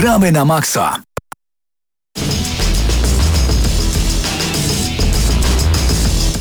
[0.00, 1.11] Gramy na maksa.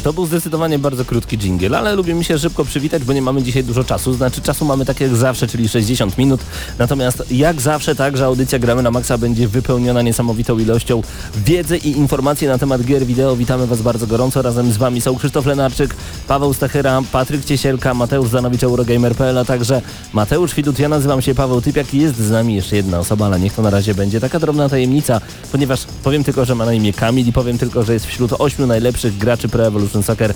[0.04, 3.44] To był zdecydowanie bardzo krótki jingle, ale lubię mi się szybko przywitać, bo nie mamy
[3.44, 4.14] dzisiaj dużo czasu.
[4.14, 6.42] Znaczy czasu mamy tak jak zawsze, czyli 60 minut.
[6.80, 11.02] Natomiast jak zawsze także audycja Gramy na Maxa będzie wypełniona niesamowitą ilością
[11.46, 13.36] wiedzy i informacji na temat gier wideo.
[13.36, 14.42] Witamy Was bardzo gorąco.
[14.42, 15.96] Razem z Wami są Krzysztof Lenarczyk,
[16.28, 19.82] Paweł Stachyra, Patryk Ciesielka, Mateusz Zanowicz, Eurogamer.pl, a także
[20.14, 20.80] Mateusz Widut.
[20.80, 23.62] Ja nazywam się Paweł Typiak i jest z nami jeszcze jedna osoba, ale niech to
[23.62, 25.22] na razie będzie taka drobna tajemnica,
[25.52, 28.68] ponieważ powiem tylko, że ma na imię Kamil i powiem tylko, że jest wśród ośmiu
[28.68, 30.34] najlepszych graczy Pro Evolution Evolution Soccer,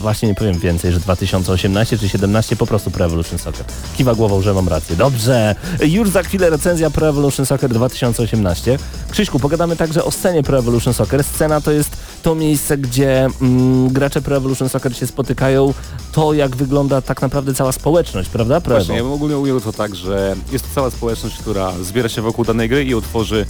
[0.00, 3.64] właśnie nie powiem więcej, że 2018 czy 17 po prostu Pro Evolution Soccer.
[3.96, 4.96] Kiwa głową, że mam rację.
[4.96, 8.78] Dobrze, już za chwilę recenzja Pro Evolution Soccer 2018.
[9.10, 11.24] Krzyśku, pogadamy także o scenie Pro Evolution Soccer.
[11.24, 15.74] Scena to jest to miejsce, gdzie mm, gracze Pro Evolution Soccer się spotykają,
[16.12, 18.60] to jak wygląda tak naprawdę cała społeczność, prawda?
[18.60, 22.08] Pro Właśnie, ja bym ogólnie ujął to tak, że jest to cała społeczność, która zbiera
[22.08, 23.46] się wokół danej gry i utworzy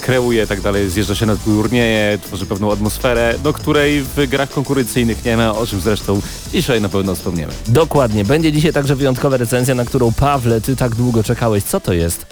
[0.00, 4.50] kreuje i tak dalej, zjeżdża się na turnieje, tworzy pewną atmosferę, do której w grach
[4.50, 6.20] konkurencyjnych nie ma, o czym zresztą
[6.52, 7.52] dzisiaj na pewno wspomniemy.
[7.68, 8.24] Dokładnie.
[8.24, 11.64] Będzie dzisiaj także wyjątkowa recenzja, na którą Pawle, ty tak długo czekałeś.
[11.64, 12.26] Co to jest?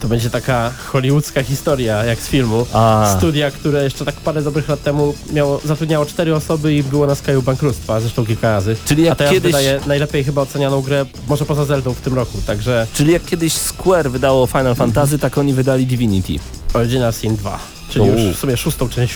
[0.00, 2.66] To będzie taka hollywoodzka historia, jak z filmu.
[2.72, 3.14] A.
[3.18, 7.14] Studia, które jeszcze tak parę dobrych lat temu miało, zatrudniało cztery osoby i było na
[7.14, 8.76] skraju bankructwa, zresztą kilka razy.
[8.84, 9.52] Czyli jak A teraz kiedyś...
[9.52, 12.86] wydaje najlepiej chyba ocenianą grę, może poza Zeldą w tym roku, także...
[12.92, 16.32] Czyli jak kiedyś Square wydało Final Fantasy, tak oni wydali Divinity.
[16.74, 17.58] Original Sin 2,
[17.90, 19.14] czyli już w sumie szóstą część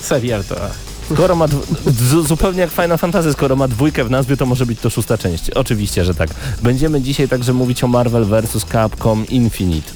[0.00, 0.70] serii RTA.
[1.12, 1.46] Skoro ma
[2.26, 5.50] zupełnie jak Final Fantasy, skoro ma dwójkę w nazwie, to może być to szósta część.
[5.50, 6.30] Oczywiście, że tak.
[6.62, 8.64] Będziemy dzisiaj także mówić o Marvel vs.
[8.72, 9.92] Capcom Infinite.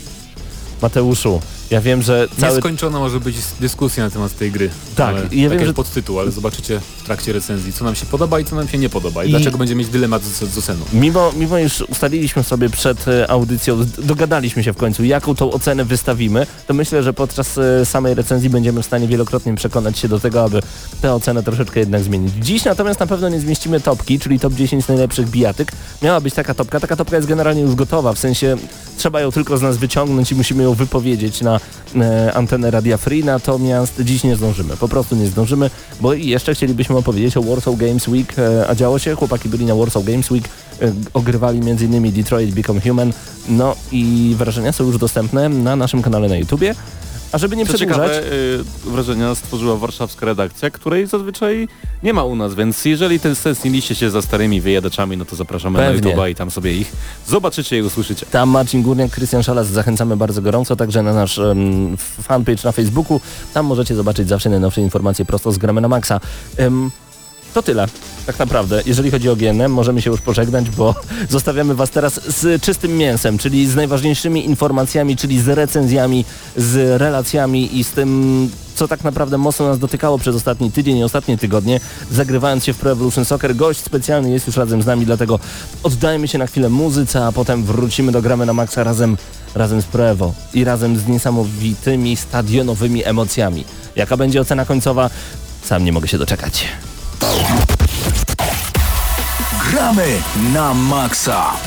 [0.82, 1.40] Mateuszu,
[1.70, 2.52] ja wiem, że cały...
[2.52, 4.70] Nieskończona może być dyskusja na temat tej gry.
[4.96, 5.74] Tak, ale, ja wiem, że...
[5.74, 8.88] podtytuł, ale zobaczycie w trakcie recenzji, co nam się podoba i co nam się nie
[8.88, 9.30] podoba i, I...
[9.30, 10.84] dlaczego będziemy mieć dylemat z, z oceną.
[10.92, 15.84] Mimo, mimo iż ustaliliśmy sobie przed e, audycją, dogadaliśmy się w końcu, jaką tą ocenę
[15.84, 20.20] wystawimy, to myślę, że podczas e, samej recenzji będziemy w stanie wielokrotnie przekonać się do
[20.20, 20.62] tego, aby
[21.02, 22.34] tę ocenę troszeczkę jednak zmienić.
[22.34, 25.72] Dziś natomiast na pewno nie zmieścimy topki, czyli top 10 najlepszych bijatyk.
[26.02, 28.56] Miała być taka topka, taka topka jest generalnie już gotowa, w sensie
[28.96, 31.57] trzeba ją tylko z nas wyciągnąć i musimy ją wypowiedzieć na
[31.96, 35.70] e, antenę Radia Free, natomiast dziś nie zdążymy, po prostu nie zdążymy,
[36.00, 39.74] bo jeszcze chcielibyśmy opowiedzieć o Warsaw Games Week, e, a działo się, chłopaki byli na
[39.74, 40.48] Warsaw Games Week,
[40.82, 42.12] e, ogrywali m.in.
[42.12, 43.12] Detroit Become Human,
[43.48, 46.74] no i wrażenia są już dostępne na naszym kanale na YouTubie.
[47.32, 48.12] A żeby nie Co przedłużać...
[48.12, 48.36] ciekawe,
[48.86, 51.68] yy, wrażenia stworzyła warszawska redakcja, której zazwyczaj
[52.02, 55.78] nie ma u nas, więc jeżeli ten stęskniliście się za starymi wyjadaczami, no to zapraszamy
[55.78, 56.00] Pewnie.
[56.00, 56.92] na YouTube'a i tam sobie ich
[57.26, 58.26] zobaczycie i usłyszycie.
[58.26, 63.20] Tam Marcin Górniak, Krystian Szalas zachęcamy bardzo gorąco, także na nasz um, fanpage na Facebooku.
[63.54, 66.20] Tam możecie zobaczyć zawsze najnowsze informacje prosto z Gramy na Maxa.
[66.58, 66.90] Um,
[67.54, 67.86] to tyle,
[68.26, 68.82] tak naprawdę.
[68.86, 70.94] Jeżeli chodzi o GNM, możemy się już pożegnać, bo
[71.30, 76.24] zostawiamy Was teraz z czystym mięsem, czyli z najważniejszymi informacjami, czyli z recenzjami,
[76.56, 81.04] z relacjami i z tym, co tak naprawdę mocno nas dotykało przez ostatni tydzień i
[81.04, 83.56] ostatnie tygodnie, zagrywając się w Pro Evolution Soccer.
[83.56, 85.38] Gość specjalny jest już razem z nami, dlatego
[85.82, 89.16] oddajmy się na chwilę muzyce, a potem wrócimy do gramy na maksa razem,
[89.54, 93.64] razem z Pro Evo i razem z niesamowitymi stadionowymi emocjami.
[93.96, 95.10] Jaka będzie ocena końcowa?
[95.62, 96.64] Sam nie mogę się doczekać.
[99.70, 100.22] Gramy
[100.54, 101.58] na maksa!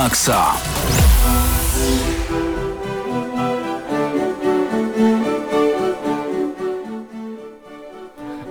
[0.00, 0.54] maksa.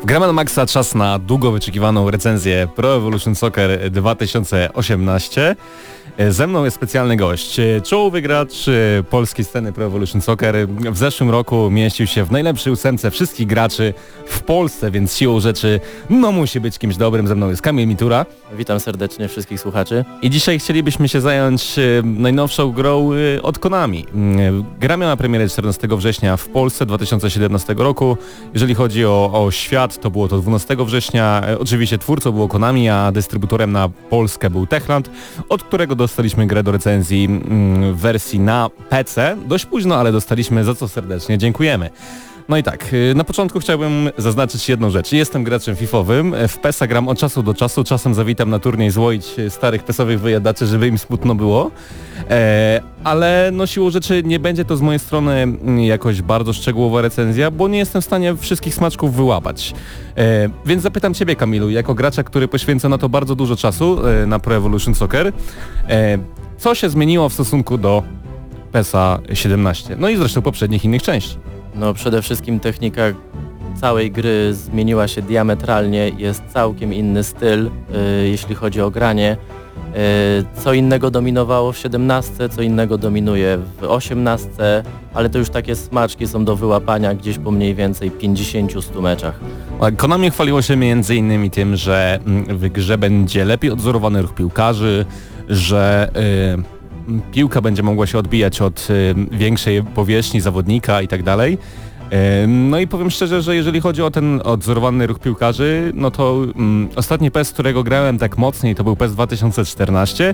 [0.04, 5.56] Gramy Maxa czas na długo wyczekiwaną recenzję Pro Evolution Soccer 2018.
[6.18, 10.68] E, ze mną jest specjalny gość, czołowy gracz e, polskiej sceny Pro Evolution Soccer.
[10.68, 13.94] W zeszłym roku mieścił się w najlepszej ósemce wszystkich graczy
[14.50, 15.80] Polsce, więc siłą rzeczy
[16.10, 17.28] no musi być kimś dobrym.
[17.28, 18.26] Ze mną jest Kamil Mitura.
[18.58, 20.06] Witam serdecznie wszystkich słuchaczy.
[20.22, 23.10] I dzisiaj chcielibyśmy się zająć najnowszą grą
[23.44, 24.06] od Konami.
[24.80, 28.18] Gra miała premierę 14 września w Polsce 2017 roku.
[28.54, 31.44] Jeżeli chodzi o, o świat, to było to 12 września.
[31.60, 35.10] Oczywiście twórcą było Konami, a dystrybutorem na Polskę był Techland,
[35.50, 39.38] od którego do dostaliśmy grę do recenzji mm, w wersji na PC.
[39.46, 41.90] Dość późno, ale dostaliśmy, za co serdecznie dziękujemy.
[42.50, 45.12] No i tak, y, na początku chciałbym zaznaczyć jedną rzecz.
[45.12, 49.26] Jestem graczem FIFowym, w PESA gram od czasu do czasu, czasem zawitam na turniej złoić
[49.50, 51.72] starych PESowych wyjadaczy, żeby im smutno było,
[52.30, 57.02] e, ale no siłą rzeczy nie będzie to z mojej strony mm, jakoś bardzo szczegółowa
[57.02, 59.74] recenzja, bo nie jestem w stanie wszystkich smaczków wyłapać.
[60.18, 64.26] E, więc zapytam Ciebie Kamilu, jako gracza, który poświęca na to bardzo dużo czasu, e,
[64.26, 65.34] na Pro Evolution Soccer,
[65.90, 66.18] e,
[66.58, 68.04] co się zmieniło w stosunku do
[68.72, 71.38] PESA 17, no i zresztą poprzednich innych części?
[71.80, 73.02] No przede wszystkim technika
[73.82, 79.38] całej gry zmieniła się diametralnie, jest całkiem inny styl, y, jeśli chodzi o granie.
[80.58, 84.50] Y, co innego dominowało w 17, co innego dominuje w 18,
[85.14, 89.40] ale to już takie smaczki są do wyłapania gdzieś po mniej więcej 50-100 meczach.
[89.98, 90.74] Konami chwaliło się
[91.10, 95.06] innymi tym, że mm, w grze będzie lepiej odzorowany ruch piłkarzy,
[95.50, 96.12] że
[96.58, 96.79] y,
[97.32, 101.58] piłka będzie mogła się odbijać od y, większej powierzchni zawodnika i tak dalej.
[102.48, 106.90] No i powiem szczerze, że jeżeli chodzi o ten odzorowany ruch piłkarzy, no to um,
[106.96, 110.34] ostatni PES, którego grałem tak mocniej, to był PES 2014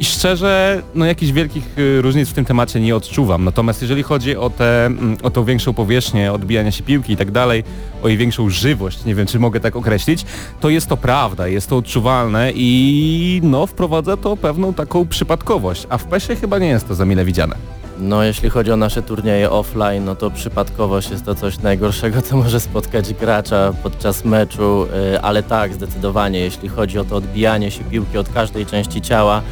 [0.00, 3.44] i szczerze, no jakichś wielkich y, różnic w tym temacie nie odczuwam.
[3.44, 7.30] Natomiast jeżeli chodzi o, te, mm, o tą większą powierzchnię odbijania się piłki i tak
[7.30, 7.64] dalej,
[8.02, 10.24] o jej większą żywość, nie wiem czy mogę tak określić,
[10.60, 15.98] to jest to prawda, jest to odczuwalne i no wprowadza to pewną taką przypadkowość, a
[15.98, 17.83] w PESie chyba nie jest to za mile widziane.
[17.98, 22.36] No jeśli chodzi o nasze turnieje offline, no to przypadkowość jest to coś najgorszego, co
[22.36, 27.84] może spotkać gracza podczas meczu, y, ale tak, zdecydowanie, jeśli chodzi o to odbijanie się
[27.84, 29.42] piłki od każdej części ciała,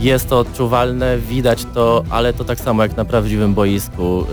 [0.00, 4.24] jest to odczuwalne, widać to, ale to tak samo jak na prawdziwym boisku.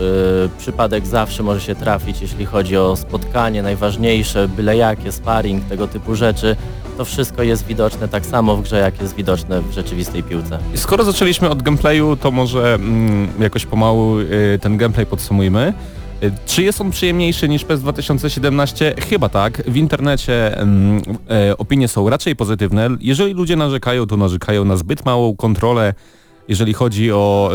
[0.42, 5.88] Yy, przypadek zawsze może się trafić, jeśli chodzi o spotkanie najważniejsze, byle jakie, sparring, tego
[5.88, 6.56] typu rzeczy.
[6.98, 10.58] To wszystko jest widoczne tak samo w grze, jak jest widoczne w rzeczywistej piłce.
[10.74, 15.72] Skoro zaczęliśmy od gameplayu, to może mm, jakoś pomału yy, ten gameplay podsumujmy.
[16.46, 18.94] Czy jest on przyjemniejszy niż PES 2017?
[19.08, 19.62] Chyba tak.
[19.70, 22.88] W internecie mm, e, opinie są raczej pozytywne.
[23.00, 25.94] Jeżeli ludzie narzekają, to narzekają na zbyt małą kontrolę
[26.48, 27.50] jeżeli chodzi o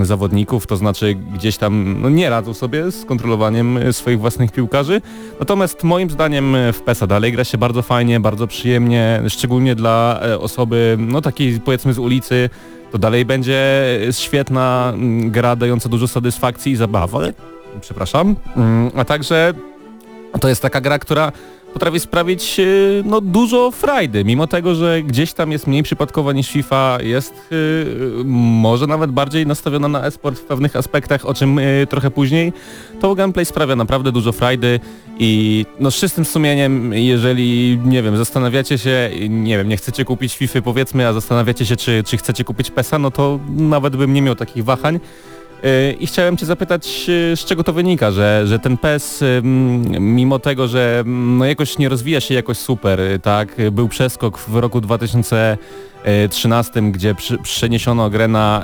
[0.00, 5.00] y, zawodników, to znaczy gdzieś tam no, nie radzą sobie z kontrolowaniem swoich własnych piłkarzy.
[5.40, 10.38] Natomiast moim zdaniem w PESA dalej gra się bardzo fajnie, bardzo przyjemnie, szczególnie dla e,
[10.38, 12.50] osoby no takiej powiedzmy z ulicy,
[12.92, 13.62] to dalej będzie
[14.10, 17.34] świetna mm, gra dająca dużo satysfakcji i zabawy
[17.80, 19.54] przepraszam, mm, a także
[20.40, 21.32] to jest taka gra, która
[21.72, 22.64] potrafi sprawić e,
[23.04, 28.24] no, dużo frajdy, mimo tego, że gdzieś tam jest mniej przypadkowa niż FIFA, jest yy,
[28.24, 32.52] może nawet bardziej nastawiona na esport w pewnych aspektach, o czym yy, trochę później,
[33.00, 34.80] to gameplay sprawia naprawdę dużo frajdy
[35.18, 40.36] i no z czystym sumieniem, jeżeli, nie wiem, zastanawiacie się, nie wiem, nie chcecie kupić
[40.36, 44.22] FIFA powiedzmy, a zastanawiacie się, czy, czy chcecie kupić PESA, no to nawet bym nie
[44.22, 45.00] miał takich wahań,
[46.00, 49.24] I chciałem Cię zapytać, y, z czego to wynika, że, że ten PES,
[50.00, 54.56] mimo tego, że no jakoś nie rozwija się jakoś super, y, tak, był przeskok w
[54.56, 58.62] roku 2013, gdzie przeniesiono grę na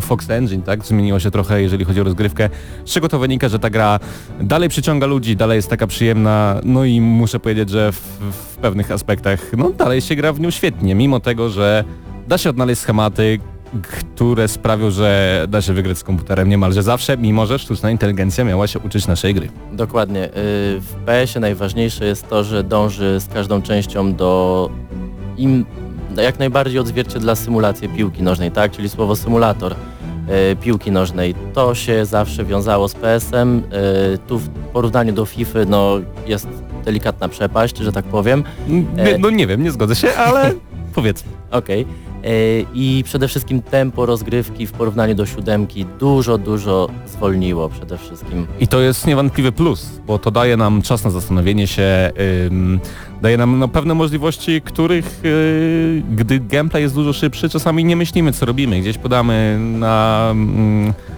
[0.00, 2.50] Fox Engine, tak, zmieniło się trochę, jeżeli chodzi o rozgrywkę.
[2.84, 4.00] Z czego to wynika, że ta gra
[4.40, 8.00] dalej przyciąga ludzi, dalej jest taka przyjemna, no i muszę powiedzieć, że w,
[8.32, 11.84] w pewnych aspektach, no dalej się gra w nią świetnie, mimo tego, że
[12.28, 13.38] da się odnaleźć schematy,
[13.82, 18.66] które sprawią, że da się wygrać z komputerem niemalże zawsze, mimo że sztuczna inteligencja miała
[18.66, 19.48] się uczyć naszej gry.
[19.72, 20.24] Dokładnie.
[20.26, 20.30] Y,
[20.80, 24.70] w PS-ie najważniejsze jest to, że dąży z każdą częścią do
[25.36, 25.64] im
[26.16, 28.72] jak najbardziej odzwierciedla symulację piłki nożnej, tak?
[28.72, 31.34] Czyli słowo symulator y, piłki nożnej.
[31.54, 33.58] To się zawsze wiązało z PS-em.
[34.14, 35.94] Y, tu w porównaniu do FIFA no,
[36.26, 36.48] jest
[36.84, 38.44] delikatna przepaść, że tak powiem.
[39.18, 40.52] No nie wiem, nie zgodzę się, ale
[40.94, 41.32] powiedzmy.
[41.50, 41.82] Okej.
[41.82, 42.07] Okay.
[42.74, 48.46] I przede wszystkim tempo rozgrywki w porównaniu do siódemki dużo, dużo zwolniło przede wszystkim.
[48.60, 52.10] I to jest niewątpliwy plus, bo to daje nam czas na zastanowienie się,
[53.22, 58.32] daje nam no, pewne możliwości, których yy, gdy gameplay jest dużo szybszy, czasami nie myślimy
[58.32, 60.34] co robimy, gdzieś podamy na...
[60.34, 61.17] Na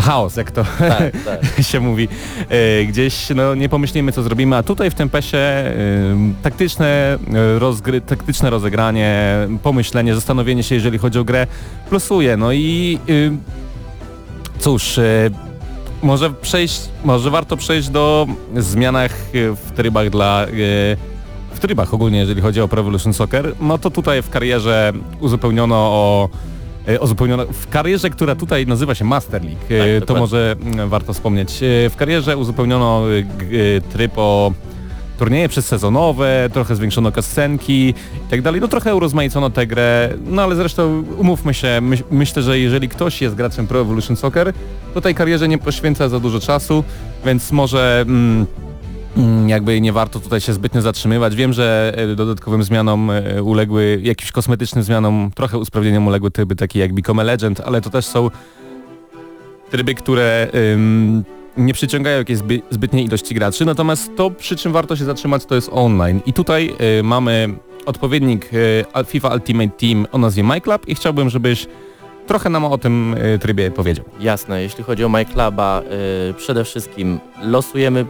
[0.00, 1.62] chaos, jak to tak, tak.
[1.70, 2.08] się mówi.
[2.50, 7.18] Yy, gdzieś no, nie pomyślimy, co zrobimy, a tutaj w tym pesie yy, taktyczne,
[7.58, 11.46] rozgry, taktyczne rozegranie, pomyślenie, zastanowienie się, jeżeli chodzi o grę,
[11.88, 12.36] plusuje.
[12.36, 12.98] No i
[14.58, 15.00] cóż,
[16.02, 18.26] może przejść, może warto przejść do
[18.56, 20.46] zmianach w trybach dla
[21.58, 25.76] w trybach ogólnie, jeżeli chodzi o Pro Evolution Soccer, no to tutaj w karierze uzupełniono
[25.76, 26.28] o
[26.88, 30.88] e, uzupełniono w karierze, która tutaj nazywa się Master League, e, tak, to może mm,
[30.88, 31.62] warto wspomnieć.
[31.62, 33.02] E, w karierze uzupełniono
[33.92, 34.52] tryb o
[35.18, 37.88] turnieje przedsezonowe, trochę zwiększono kascenki
[38.26, 38.60] i tak dalej.
[38.60, 41.80] No trochę urozmaicono tę grę, no ale zresztą umówmy się,
[42.10, 44.52] myślę, że jeżeli ktoś jest graczem Pro Evolution Soccer,
[44.94, 46.84] to tej karierze nie poświęca za dużo czasu,
[47.24, 48.04] więc może...
[48.08, 48.46] Mm,
[49.46, 51.36] jakby nie warto tutaj się zbytnio zatrzymywać.
[51.36, 56.80] Wiem, że e, dodatkowym zmianom e, uległy, jakimś kosmetycznym zmianom, trochę usprawnieniom uległy tryby takie
[56.80, 58.30] jak Become a Legend, ale to też są
[59.70, 61.24] tryby, które ym,
[61.56, 65.54] nie przyciągają jakiejś zby, zbytniej ilości graczy, natomiast to przy czym warto się zatrzymać to
[65.54, 66.20] jest online.
[66.26, 67.48] I tutaj y, mamy
[67.86, 71.66] odpowiednik y, FIFA Ultimate Team o nazwie MyClub i chciałbym, żebyś
[72.26, 74.04] trochę nam o tym y, trybie powiedział.
[74.20, 75.82] Jasne, jeśli chodzi o MyCluba,
[76.36, 78.06] przede wszystkim losujemy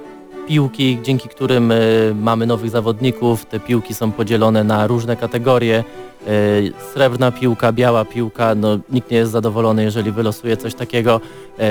[0.48, 3.46] piłki, dzięki którym y, mamy nowych zawodników.
[3.46, 5.84] Te piłki są podzielone na różne kategorie.
[6.28, 11.20] Y, srebrna piłka, biała piłka, no nikt nie jest zadowolony, jeżeli wylosuje coś takiego.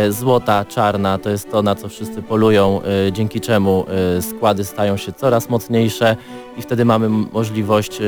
[0.07, 2.81] Y, złota, czarna, to jest to, na co wszyscy polują,
[3.11, 3.85] dzięki czemu
[4.21, 6.15] składy stają się coraz mocniejsze
[6.57, 7.99] i wtedy mamy możliwość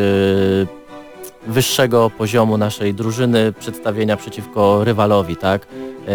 [1.50, 5.68] wyższego poziomu naszej drużyny, przedstawienia przeciwko rywalowi, tak?
[6.08, 6.12] E,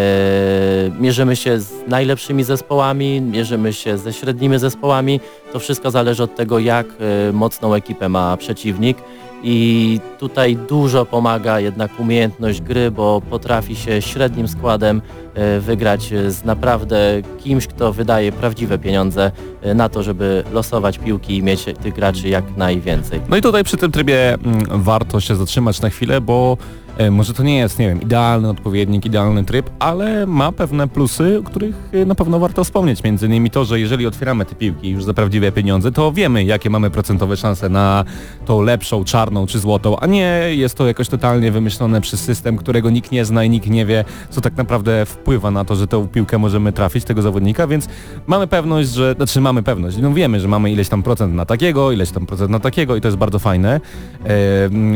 [1.00, 5.20] mierzymy się z najlepszymi zespołami, mierzymy się ze średnimi zespołami.
[5.52, 6.86] To wszystko zależy od tego, jak
[7.28, 8.98] e, mocną ekipę ma przeciwnik
[9.44, 15.02] i tutaj dużo pomaga jednak umiejętność gry, bo potrafi się średnim składem
[15.34, 19.32] e, wygrać z naprawdę kimś, kto wydaje prawdziwe pieniądze
[19.62, 23.20] e, na to, żeby losować piłki i mieć tych graczy jak najwięcej.
[23.28, 26.56] No i tutaj przy tym trybie mm, warto się zatrzymać na chwilę, bo
[27.10, 31.42] może to nie jest, nie wiem, idealny odpowiednik, idealny tryb, ale ma pewne plusy, o
[31.42, 33.02] których e, na pewno warto wspomnieć.
[33.02, 36.70] Między innymi to, że jeżeli otwieramy te piłki już za prawdziwe pieniądze, to wiemy, jakie
[36.70, 38.04] mamy procentowe szanse na
[38.46, 42.90] tą lepszą, czarną czy złotą, a nie jest to jakoś totalnie wymyślone przez system, którego
[42.90, 46.08] nikt nie zna i nikt nie wie, co tak naprawdę wpływa na to, że tą
[46.08, 47.88] piłkę możemy trafić, tego zawodnika, więc
[48.26, 51.92] mamy pewność, że, znaczy mamy pewność, no wiemy, że mamy ileś tam procent na takiego,
[51.92, 53.80] ileś tam procent na takiego i to jest bardzo fajne.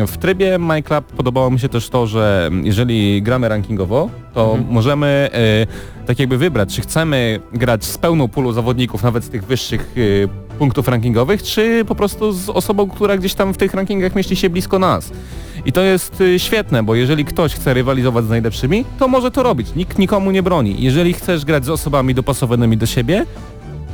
[0.07, 4.75] W trybie MyClub podobało mi się też to, że jeżeli gramy rankingowo, to mhm.
[4.75, 9.45] możemy e, tak jakby wybrać, czy chcemy grać z pełną pulą zawodników, nawet z tych
[9.45, 14.15] wyższych e, punktów rankingowych, czy po prostu z osobą, która gdzieś tam w tych rankingach
[14.15, 15.13] mieści się blisko nas.
[15.65, 19.43] I to jest e, świetne, bo jeżeli ktoś chce rywalizować z najlepszymi, to może to
[19.43, 19.75] robić.
[19.77, 20.77] Nikt nikomu nie broni.
[20.79, 23.27] Jeżeli chcesz grać z osobami dopasowanymi do siebie,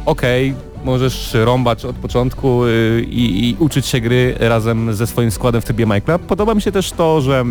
[0.07, 5.31] okej, okay, możesz rąbać od początku y, i, i, uczyć się gry razem ze swoim
[5.31, 6.25] składem w trybie Minecraft.
[6.25, 7.45] Podoba mi się też to, że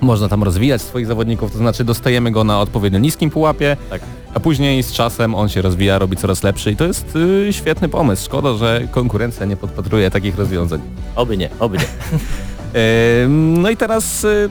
[0.00, 4.02] można tam rozwijać swoich zawodników, to znaczy dostajemy go na odpowiednio niskim pułapie, tak.
[4.34, 7.88] a później z czasem on się rozwija, robi coraz lepszy i to jest y, świetny
[7.88, 8.24] pomysł.
[8.24, 10.80] Szkoda, że konkurencja nie podpatruje takich rozwiązań.
[11.16, 11.84] Oby nie, oby nie.
[13.62, 14.50] no i teraz y,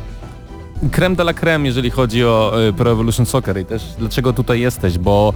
[0.91, 4.59] creme de la creme, jeżeli chodzi o y, Pro Evolution Soccer i też dlaczego tutaj
[4.59, 5.33] jesteś, bo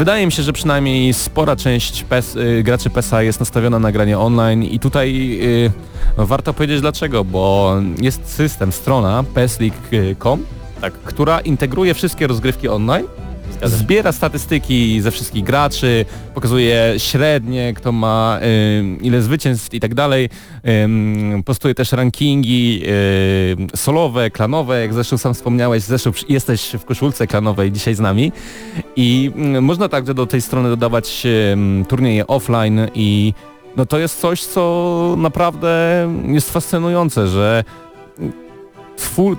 [0.00, 4.18] Wydaje mi się, że przynajmniej spora część PES, y, graczy PESA jest nastawiona na granie
[4.18, 5.72] online i tutaj y,
[6.16, 10.44] warto powiedzieć dlaczego, bo jest system, strona pesleague.com,
[10.80, 13.06] tak, która integruje wszystkie rozgrywki online
[13.62, 16.04] zbiera statystyki ze wszystkich graczy,
[16.34, 20.28] pokazuje średnie, kto ma y, ile zwycięstw i tak dalej.
[21.44, 22.82] Postuje też rankingi
[23.72, 28.32] y, solowe, klanowe, jak zresztą sam wspomniałeś, zresztą jesteś w koszulce klanowej dzisiaj z nami.
[28.96, 31.26] I można także do tej strony dodawać
[31.88, 33.34] turnieje offline i
[33.76, 37.64] no to jest coś, co naprawdę jest fascynujące, że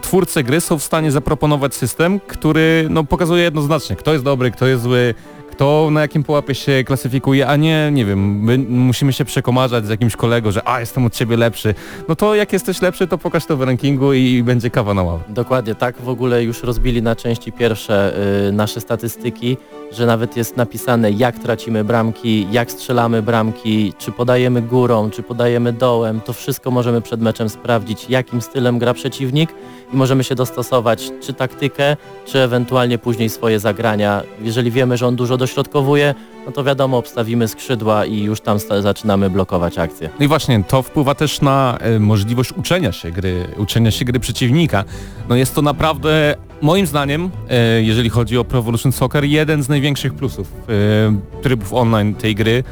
[0.02, 4.68] twórcy gry są w stanie zaproponować system, który no, pokazuje jednoznacznie, kto jest dobry, kto
[4.68, 5.14] jest zły,
[5.62, 9.90] to na jakim pułapie się klasyfikuje, a nie, nie wiem, my musimy się przekomarzać z
[9.90, 11.76] jakimś kolegą, że a, jestem od ciebie lepszy.
[12.08, 15.24] No to jak jesteś lepszy, to pokaż to w rankingu i będzie kawa na ławę.
[15.30, 18.14] Dokładnie, tak w ogóle już rozbili na części pierwsze
[18.48, 19.58] y, nasze statystyki,
[19.92, 25.74] że nawet jest napisane jak tracimy bramki, jak strzelamy bramki, czy podajemy górą, czy podajemy
[25.74, 29.50] dołem, to wszystko możemy przed meczem sprawdzić, jakim stylem gra przeciwnik
[29.94, 34.24] i możemy się dostosować czy taktykę, czy ewentualnie później swoje zagrania.
[34.42, 36.16] Jeżeli wiemy, że on dużo dośrodkowuje,
[36.46, 40.10] no to wiadomo, obstawimy skrzydła i już tam zaczynamy blokować akcję.
[40.20, 44.20] No i właśnie, to wpływa też na e, możliwość uczenia się gry, uczenia się gry
[44.20, 44.84] przeciwnika.
[45.30, 49.70] No jest to naprawdę, moim zdaniem, e, jeżeli chodzi o Pro Evolution Soccer, jeden z
[49.70, 52.64] największych plusów e, trybów online tej gry.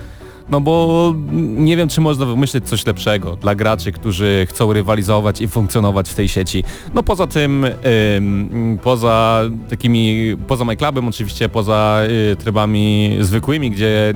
[0.51, 1.13] No bo
[1.57, 6.15] nie wiem, czy można wymyślić coś lepszego dla graczy, którzy chcą rywalizować i funkcjonować w
[6.15, 6.63] tej sieci.
[6.93, 7.65] No poza tym,
[8.83, 12.01] poza takimi, poza MyClubem oczywiście, poza
[12.31, 14.13] y, trybami zwykłymi, gdzie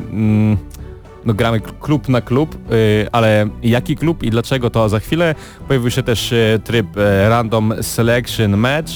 [1.26, 5.36] no, gramy klub na klub, y, ale jaki klub i dlaczego to za chwilę.
[5.68, 8.92] Pojawił się też y, tryb y, Random Selection Match,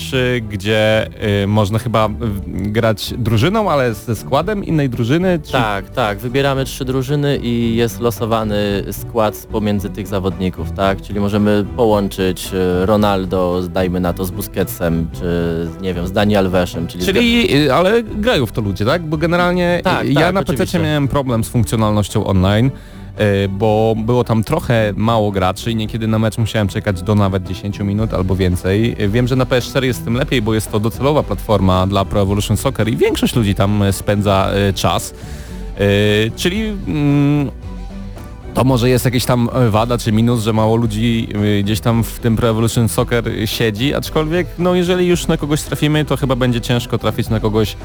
[0.49, 1.09] gdzie
[1.47, 2.09] można chyba
[2.47, 5.39] grać drużyną, ale ze składem innej drużyny.
[5.43, 5.51] Czy...
[5.51, 6.17] Tak, tak.
[6.17, 11.01] Wybieramy trzy drużyny i jest losowany skład pomiędzy tych zawodników, tak?
[11.01, 12.49] Czyli możemy połączyć
[12.81, 16.87] Ronaldo, dajmy na to, z Busquetsem, czy nie wiem, z Dani Alveszem.
[16.87, 19.05] Czyli, czyli ale grają w to ludzie, tak?
[19.05, 22.71] Bo generalnie tak, ja tak, na PC miałem problem z funkcjonalnością online,
[23.17, 27.43] e, bo było tam trochę mało graczy i niekiedy na mecz musiałem czekać do nawet
[27.43, 28.95] 10 minut albo więcej.
[29.09, 32.57] Wiem, że na PS4 jest tym lepiej, bo jest to docelowa platforma dla Pro Evolution
[32.57, 35.13] Soccer i większość ludzi tam spędza e, czas.
[35.77, 35.85] E,
[36.35, 37.51] czyli mm,
[38.53, 41.27] to może jest jakiś tam wada czy minus, że mało ludzi
[41.63, 46.05] gdzieś tam w tym Pro Evolution Soccer siedzi, aczkolwiek no jeżeli już na kogoś trafimy,
[46.05, 47.77] to chyba będzie ciężko trafić na kogoś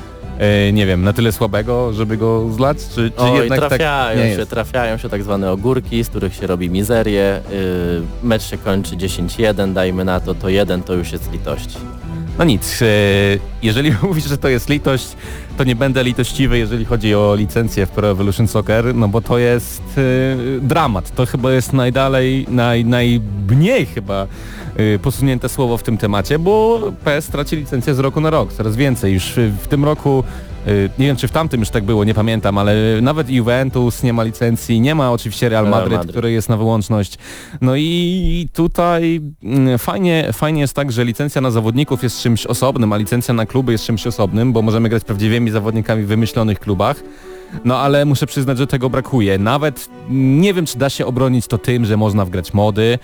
[0.43, 2.79] e, nie wiem, na tyle słabego, żeby go zlać?
[2.95, 4.51] Czy, czy Oj, jednak trafiają tak się, jest?
[4.51, 7.41] trafiają się tak zwane ogórki, z których się robi mizerię.
[7.51, 11.77] Yy, mecz się kończy 10-1, dajmy na to, to jeden to już jest litość.
[12.39, 12.87] No nic, e,
[13.63, 15.09] jeżeli mówisz, że to jest litość,
[15.59, 19.39] to nie będę litościwy, jeżeli chodzi o licencję w Pro Evolution Soccer, no bo to
[19.39, 21.15] jest e, dramat.
[21.15, 24.62] To chyba jest najdalej, naj, najmniej chyba Y,
[25.03, 29.15] posunięte słowo w tym temacie, bo PS traci licencję z roku na rok, coraz więcej.
[29.15, 29.33] Już
[29.63, 30.25] w tym roku
[30.67, 34.13] y, nie wiem czy w tamtym już tak było, nie pamiętam, ale nawet Juventus nie
[34.13, 36.13] ma licencji, nie ma oczywiście Real Madrid, Real Madrid.
[36.13, 37.19] który jest na wyłączność.
[37.61, 42.93] No i tutaj mm, fajnie, fajnie jest tak, że licencja na zawodników jest czymś osobnym,
[42.93, 47.03] a licencja na kluby jest czymś osobnym, bo możemy grać prawdziwymi zawodnikami w wymyślonych klubach.
[47.65, 49.39] No ale muszę przyznać, że tego brakuje.
[49.39, 52.99] Nawet nie wiem, czy da się obronić to tym, że można wgrać mody,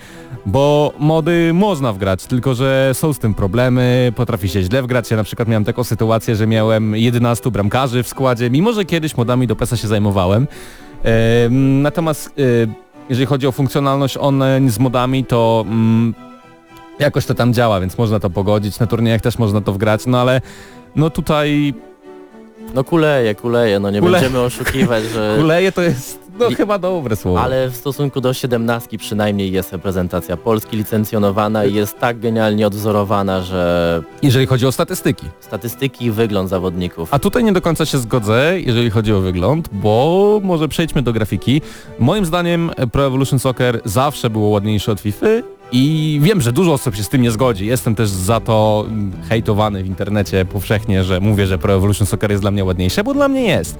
[0.45, 5.11] bo mody można wgrać, tylko że są z tym problemy, potrafi się źle wgrać.
[5.11, 9.17] Ja na przykład miałem taką sytuację, że miałem 11 bramkarzy w składzie, mimo że kiedyś
[9.17, 10.47] modami do PESA się zajmowałem.
[11.05, 11.49] E,
[11.81, 12.31] natomiast e,
[13.09, 16.13] jeżeli chodzi o funkcjonalność online z modami, to mm,
[16.99, 18.79] jakoś to tam działa, więc można to pogodzić.
[18.79, 20.41] Na turniejach też można to wgrać, no ale
[20.95, 21.73] no tutaj
[22.75, 24.11] no kuleje, kuleje, no nie Kule...
[24.11, 25.35] będziemy oszukiwać, że...
[25.41, 26.55] Kuleje to jest no I...
[26.55, 27.41] chyba dobre słowo.
[27.41, 33.41] Ale w stosunku do 17 przynajmniej jest reprezentacja Polski licencjonowana i jest tak genialnie odwzorowana,
[33.41, 34.01] że...
[34.21, 35.25] Jeżeli chodzi o statystyki.
[35.39, 37.13] Statystyki i wygląd zawodników.
[37.13, 41.13] A tutaj nie do końca się zgodzę, jeżeli chodzi o wygląd, bo może przejdźmy do
[41.13, 41.61] grafiki.
[41.99, 46.95] Moim zdaniem Pro Evolution Soccer zawsze było ładniejsze od FIFA i wiem, że dużo osób
[46.95, 47.65] się z tym nie zgodzi.
[47.65, 48.85] Jestem też za to
[49.29, 53.13] hejtowany w internecie powszechnie, że mówię, że Pro Evolution Soccer jest dla mnie ładniejsze, bo
[53.13, 53.79] dla mnie jest.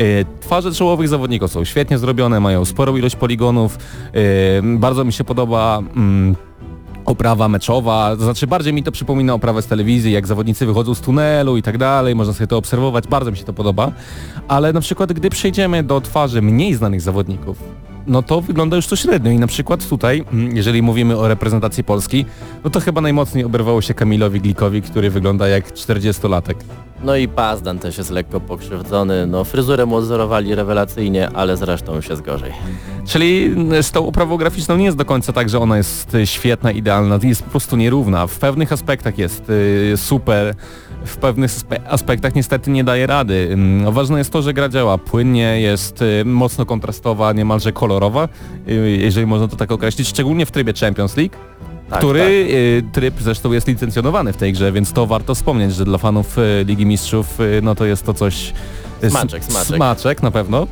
[0.00, 3.78] Y, twarze czołowych zawodników są świetnie zrobione, mają sporą ilość poligonów.
[4.16, 6.36] Y, bardzo mi się podoba mm,
[7.04, 11.00] oprawa meczowa, to znaczy bardziej mi to przypomina oprawę z telewizji, jak zawodnicy wychodzą z
[11.00, 13.92] tunelu i tak dalej, można sobie to obserwować, bardzo mi się to podoba,
[14.48, 17.58] ale na przykład gdy przejdziemy do twarzy mniej znanych zawodników,
[18.06, 21.84] no to wygląda już to średnio i na przykład tutaj, mm, jeżeli mówimy o reprezentacji
[21.84, 22.24] Polski,
[22.64, 26.54] no to chyba najmocniej oberwało się Kamilowi Glikowi, który wygląda jak 40-latek.
[27.04, 32.08] No i Pazdan też jest lekko pokrzywdzony, no fryzurę mu odzorowali rewelacyjnie, ale zresztą już
[32.08, 32.52] jest gorzej.
[33.06, 37.18] Czyli z tą oprawą graficzną nie jest do końca tak, że ona jest świetna, idealna,
[37.22, 38.26] jest po prostu nierówna.
[38.26, 40.54] W pewnych aspektach jest y, super,
[41.04, 41.52] w pewnych
[41.88, 43.48] aspektach niestety nie daje rady.
[43.52, 48.28] Mm, ważne jest to, że gra działa płynnie, jest y, mocno kontrastowa, niemalże kolorowa,
[48.68, 51.34] y, jeżeli można to tak określić, szczególnie w trybie Champions League.
[51.90, 52.48] Tak, który
[52.82, 52.92] tak.
[52.92, 56.36] tryb zresztą jest licencjonowany w tej grze, więc to warto wspomnieć, że dla fanów
[56.66, 58.52] Ligi Mistrzów no to jest to coś...
[59.08, 59.76] Smaczek, smaczek.
[59.76, 60.66] Smaczek na pewno.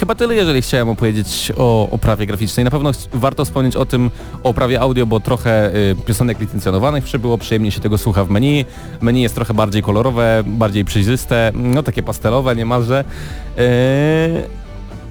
[0.00, 2.64] Chyba tyle, jeżeli chciałem opowiedzieć o oprawie graficznej.
[2.64, 4.10] Na pewno warto wspomnieć o tym,
[4.42, 8.64] o oprawie audio, bo trochę y, piosenek licencjonowanych przybyło, przyjemnie się tego słucha w menu.
[9.00, 13.04] Menu jest trochę bardziej kolorowe, bardziej przejrzyste, no takie pastelowe niemalże.
[13.56, 13.62] Yy,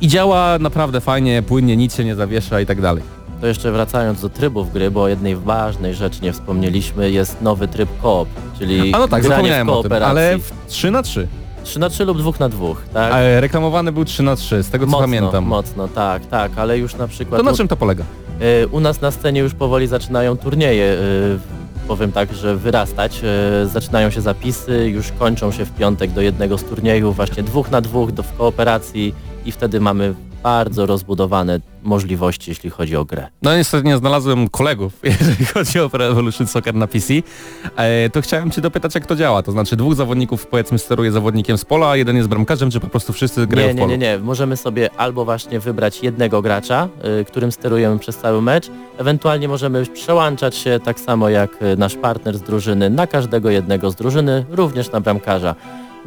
[0.01, 3.03] I działa naprawdę fajnie, płynnie, nic się nie zawiesza i tak dalej.
[3.41, 7.67] To jeszcze wracając do trybów gry, bo o jednej ważnej rzeczy nie wspomnieliśmy, jest nowy
[7.67, 11.27] tryb koop, czyli A no tak, zapomniałem o tym, ale w 3 na 3
[11.67, 13.13] 3 na 3 lub 2 na 2, tak?
[13.13, 15.45] A reklamowany był 3 na 3 z tego co mocno, pamiętam.
[15.45, 17.41] Mocno, tak, tak, ale już na przykład...
[17.41, 18.03] To na czym to polega?
[18.63, 23.21] Y, u nas na scenie już powoli zaczynają turnieje, y, powiem tak, że wyrastać.
[23.63, 27.71] Y, zaczynają się zapisy, już kończą się w piątek do jednego z turniejów, właśnie dwóch
[27.71, 33.27] na dwóch do, w kooperacji i wtedy mamy bardzo rozbudowane możliwości, jeśli chodzi o grę.
[33.41, 37.13] No niestety nie znalazłem kolegów, jeżeli chodzi o Evolution Soccer na PC.
[37.75, 39.43] E, to chciałem Cię dopytać, jak to działa.
[39.43, 42.87] To znaczy dwóch zawodników powiedzmy steruje zawodnikiem z pola, a jeden jest bramkarzem, czy po
[42.87, 43.91] prostu wszyscy grają nie, w polu?
[43.91, 44.19] Nie, nie, nie.
[44.19, 46.87] Możemy sobie albo właśnie wybrać jednego gracza,
[47.21, 48.71] y, którym sterujemy przez cały mecz.
[48.97, 53.91] Ewentualnie możemy przełączać się tak samo jak y, nasz partner z drużyny na każdego jednego
[53.91, 55.55] z drużyny, również na bramkarza.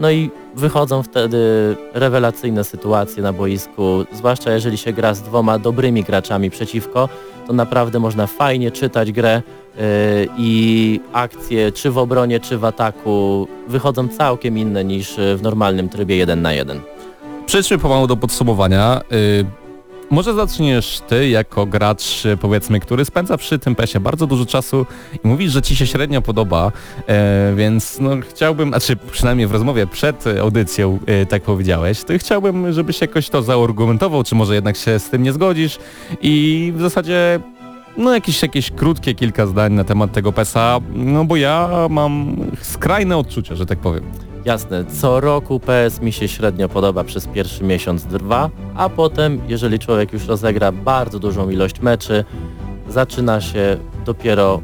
[0.00, 1.38] No i wychodzą wtedy
[1.94, 7.08] rewelacyjne sytuacje na boisku, zwłaszcza jeżeli się gra z dwoma dobrymi graczami przeciwko,
[7.46, 9.42] to naprawdę można fajnie czytać grę
[9.76, 9.82] yy,
[10.38, 16.16] i akcje czy w obronie, czy w ataku wychodzą całkiem inne niż w normalnym trybie
[16.16, 16.80] 1 na 1.
[17.46, 19.00] Przejdźmy pomału do podsumowania.
[19.10, 19.59] Yy,
[20.10, 24.86] może zaczniesz ty jako gracz, powiedzmy, który spędza przy tym pesie bardzo dużo czasu
[25.24, 26.72] i mówisz, że ci się średnio podoba,
[27.06, 32.72] e, więc no chciałbym, znaczy przynajmniej w rozmowie przed audycją e, tak powiedziałeś, to chciałbym,
[32.72, 35.78] żebyś jakoś to zaargumentował, czy może jednak się z tym nie zgodzisz
[36.22, 37.40] i w zasadzie
[37.96, 43.16] no jakieś, jakieś krótkie kilka zdań na temat tego PESA, no bo ja mam skrajne
[43.16, 44.29] odczucia, że tak powiem.
[44.44, 49.78] Jasne, co roku PS mi się średnio podoba przez pierwszy miesiąc, dwa, a potem, jeżeli
[49.78, 52.24] człowiek już rozegra bardzo dużą ilość meczy,
[52.88, 54.60] zaczyna się dopiero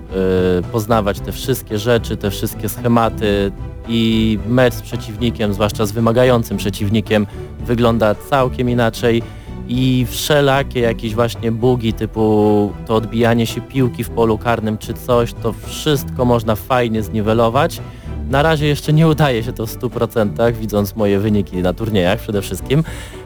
[0.61, 3.53] y, poznawać te wszystkie rzeczy, te wszystkie schematy
[3.89, 7.27] i mecz z przeciwnikiem, zwłaszcza z wymagającym przeciwnikiem,
[7.61, 9.23] wygląda całkiem inaczej
[9.69, 15.33] i wszelakie jakieś właśnie bugi typu to odbijanie się piłki w polu karnym czy coś,
[15.33, 17.81] to wszystko można fajnie zniwelować
[18.31, 22.43] na razie jeszcze nie udaje się to w 100%, widząc moje wyniki na turniejach przede
[22.43, 22.85] wszystkim,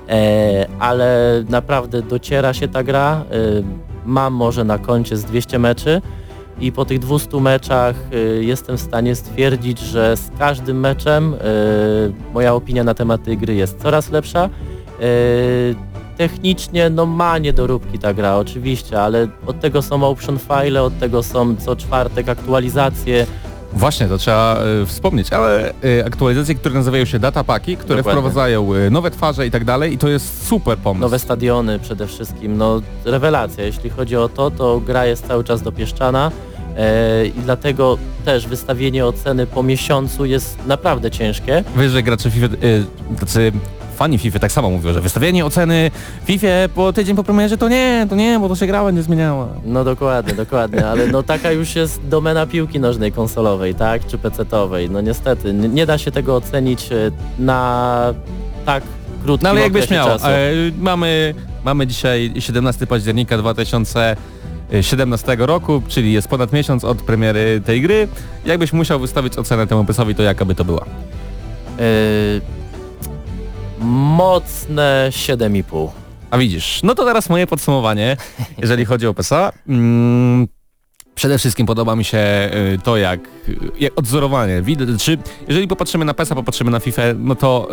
[0.09, 3.25] e, ale naprawdę dociera się ta gra.
[3.31, 3.63] E,
[4.05, 6.03] mam może na koncie z 200 meczy
[6.61, 11.35] i po tych 200 meczach e, jestem w stanie stwierdzić, że z każdym meczem
[12.35, 14.49] moja opinia na temat tej gry jest coraz lepsza.
[16.17, 21.23] Technicznie no ma niedoróbki ta gra oczywiście, ale od tego są option file, od tego
[21.23, 23.27] są co czwartek aktualizacje,
[23.73, 28.21] Właśnie, to trzeba y, wspomnieć, ale y, aktualizacje, które nazywają się datapaki, które Dokładnie.
[28.21, 31.01] wprowadzają y, nowe twarze i tak dalej i to jest super pomysł.
[31.01, 35.63] Nowe stadiony przede wszystkim, no rewelacja, jeśli chodzi o to, to gra jest cały czas
[35.63, 36.31] dopieszczana
[37.37, 41.65] i dlatego też wystawienie oceny po miesiącu jest naprawdę ciężkie.
[41.77, 42.47] Wiesz, że gracze FIFA,
[43.21, 43.53] tacy
[44.01, 45.91] fani FIFA tak samo mówią, że wystawienie oceny
[46.25, 49.49] FIFA po tydzień po premierze to nie, to nie, bo to się grała nie zmieniała.
[49.65, 54.91] No dokładnie, dokładnie, ale no taka już jest domena piłki nożnej konsolowej, tak, czy PC-owej.
[54.91, 58.15] No niestety, nie da się tego ocenić e, na
[58.67, 58.83] tak
[59.25, 60.19] krótkim No ale jakbyś miał, e,
[60.79, 61.35] mamy,
[61.65, 68.09] mamy dzisiaj 17 października 2017 roku, czyli jest ponad miesiąc od premiery tej gry.
[68.45, 70.85] Jakbyś musiał wystawić ocenę temu PES-owi, to jaka by to była?
[71.79, 72.60] Yy,
[73.81, 75.89] mocne 7,5.
[76.31, 78.17] A widzisz, no to teraz moje podsumowanie,
[78.63, 79.53] jeżeli chodzi o PESA.
[79.69, 80.49] Mm,
[81.15, 82.19] Przede wszystkim podoba mi się
[82.75, 83.21] y, to, jak,
[83.81, 84.63] jak odzorowanie.
[84.99, 87.69] Czy jeżeli popatrzymy na PESA, popatrzymy na FIFA, no to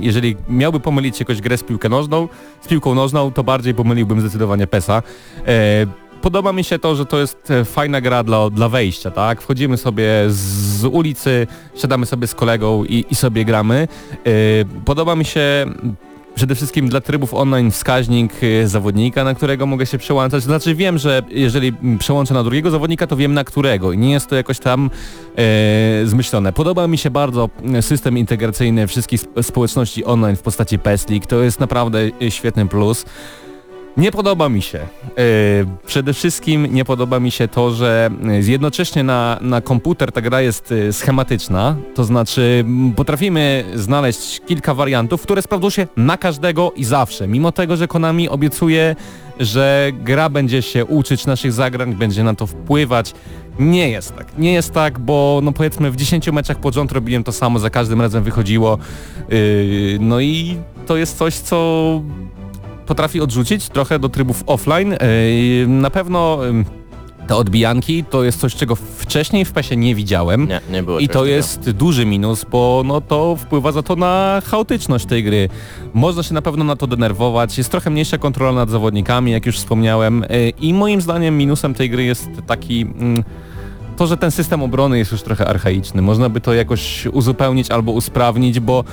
[0.00, 2.28] jeżeli miałby pomylić jakąś grę z piłką nożną,
[2.60, 5.02] z piłką nożną, to bardziej pomyliłbym zdecydowanie PESA.
[5.46, 5.86] E,
[6.22, 9.42] podoba mi się to, że to jest e, fajna gra dla, dla wejścia, tak?
[9.42, 13.88] Wchodzimy sobie z ulicy, siadamy sobie z kolegą i, i sobie gramy.
[14.26, 14.30] E,
[14.84, 15.66] podoba mi się
[16.34, 20.42] przede wszystkim dla trybów online wskaźnik e, zawodnika, na którego mogę się przełączać.
[20.42, 24.26] Znaczy wiem, że jeżeli przełączę na drugiego zawodnika, to wiem na którego i nie jest
[24.28, 24.90] to jakoś tam
[25.36, 26.52] e, zmyślone.
[26.52, 31.26] Podoba mi się bardzo system integracyjny wszystkich społeczności online w postaci PES League.
[31.26, 31.98] To jest naprawdę
[32.30, 33.04] świetny plus.
[33.96, 34.78] Nie podoba mi się.
[34.78, 38.10] Yy, przede wszystkim nie podoba mi się to, że
[38.42, 42.64] jednocześnie na, na komputer ta gra jest e, schematyczna, to znaczy
[42.96, 48.28] potrafimy znaleźć kilka wariantów, które sprawdzą się na każdego i zawsze, mimo tego, że Konami
[48.28, 48.96] obiecuje,
[49.40, 53.14] że gra będzie się uczyć naszych zagrań, będzie na to wpływać,
[53.58, 54.38] Nie jest tak.
[54.38, 57.70] Nie jest tak, bo no powiedzmy w 10 meczach pod rząd robiłem to samo, za
[57.70, 58.78] każdym razem wychodziło.
[59.28, 60.56] Yy, no i
[60.86, 62.00] to jest coś, co
[62.86, 64.92] potrafi odrzucić trochę do trybów offline.
[64.92, 66.38] Yy, na pewno...
[67.26, 70.48] Te odbijanki to jest coś, czego wcześniej w PESie nie widziałem.
[70.48, 74.42] Nie, nie było I to jest duży minus, bo no to wpływa za to na
[74.46, 75.48] chaotyczność tej gry.
[75.94, 79.56] Można się na pewno na to denerwować, jest trochę mniejsza kontrola nad zawodnikami, jak już
[79.56, 80.22] wspomniałem.
[80.22, 82.82] Y, I moim zdaniem minusem tej gry jest taki...
[82.82, 83.24] Mm,
[83.96, 86.02] to, że ten system obrony jest już trochę archaiczny.
[86.02, 88.84] Można by to jakoś uzupełnić albo usprawnić, bo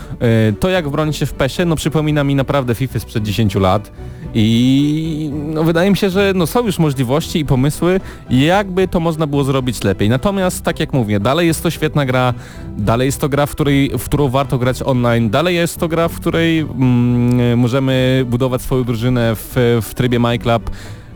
[0.50, 3.92] y, to jak broni się w PESie, no przypomina mi naprawdę FIFA sprzed 10 lat.
[4.34, 9.28] I no, wydaje mi się, że no, są już możliwości i pomysły, jakby to można
[9.28, 10.10] było zrobić lepiej.
[10.10, 12.34] Natomiast, tak jak mówię, dalej jest to świetna gra,
[12.78, 16.08] dalej jest to gra, w, której, w którą warto grać online, dalej jest to gra,
[16.08, 20.70] w której mm, możemy budować swoją drużynę w, w trybie MyClub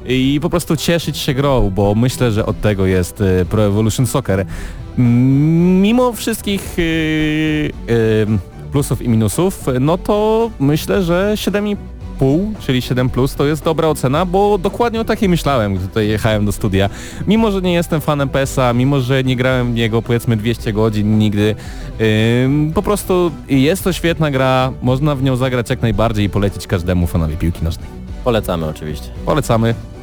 [0.07, 4.07] i po prostu cieszyć się grą, bo myślę, że od tego jest y, Pro Evolution
[4.07, 4.45] Soccer.
[5.81, 6.83] Mimo wszystkich yy,
[7.87, 8.27] yy,
[8.71, 11.75] plusów i minusów, no to myślę, że 7,5
[12.59, 16.45] czyli 7 plus, to jest dobra ocena, bo dokładnie o takiej myślałem, gdy tutaj jechałem
[16.45, 16.89] do studia.
[17.27, 21.19] Mimo, że nie jestem fanem PESA, mimo, że nie grałem w niego powiedzmy 200 godzin
[21.19, 21.55] nigdy,
[21.99, 22.05] yy,
[22.73, 27.07] po prostu jest to świetna gra, można w nią zagrać jak najbardziej i polecić każdemu
[27.07, 27.87] fanowi piłki nożnej.
[28.23, 29.09] Polecamy oczywiście.
[29.25, 29.96] Polecamy.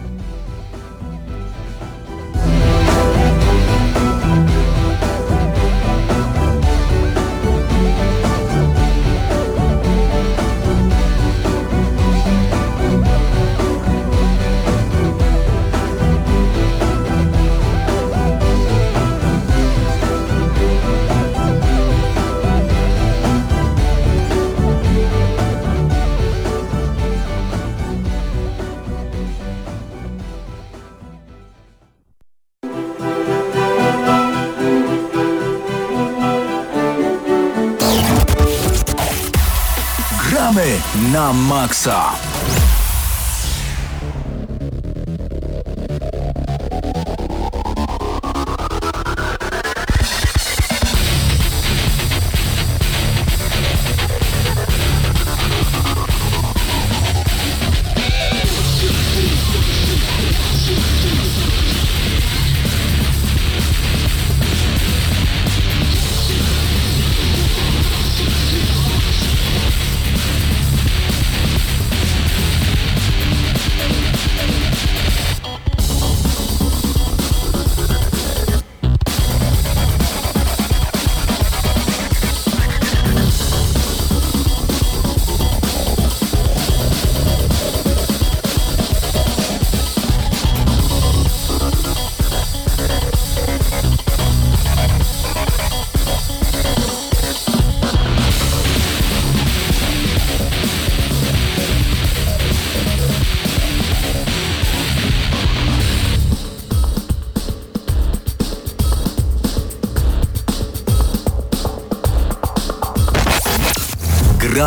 [41.15, 42.34] Na maksa.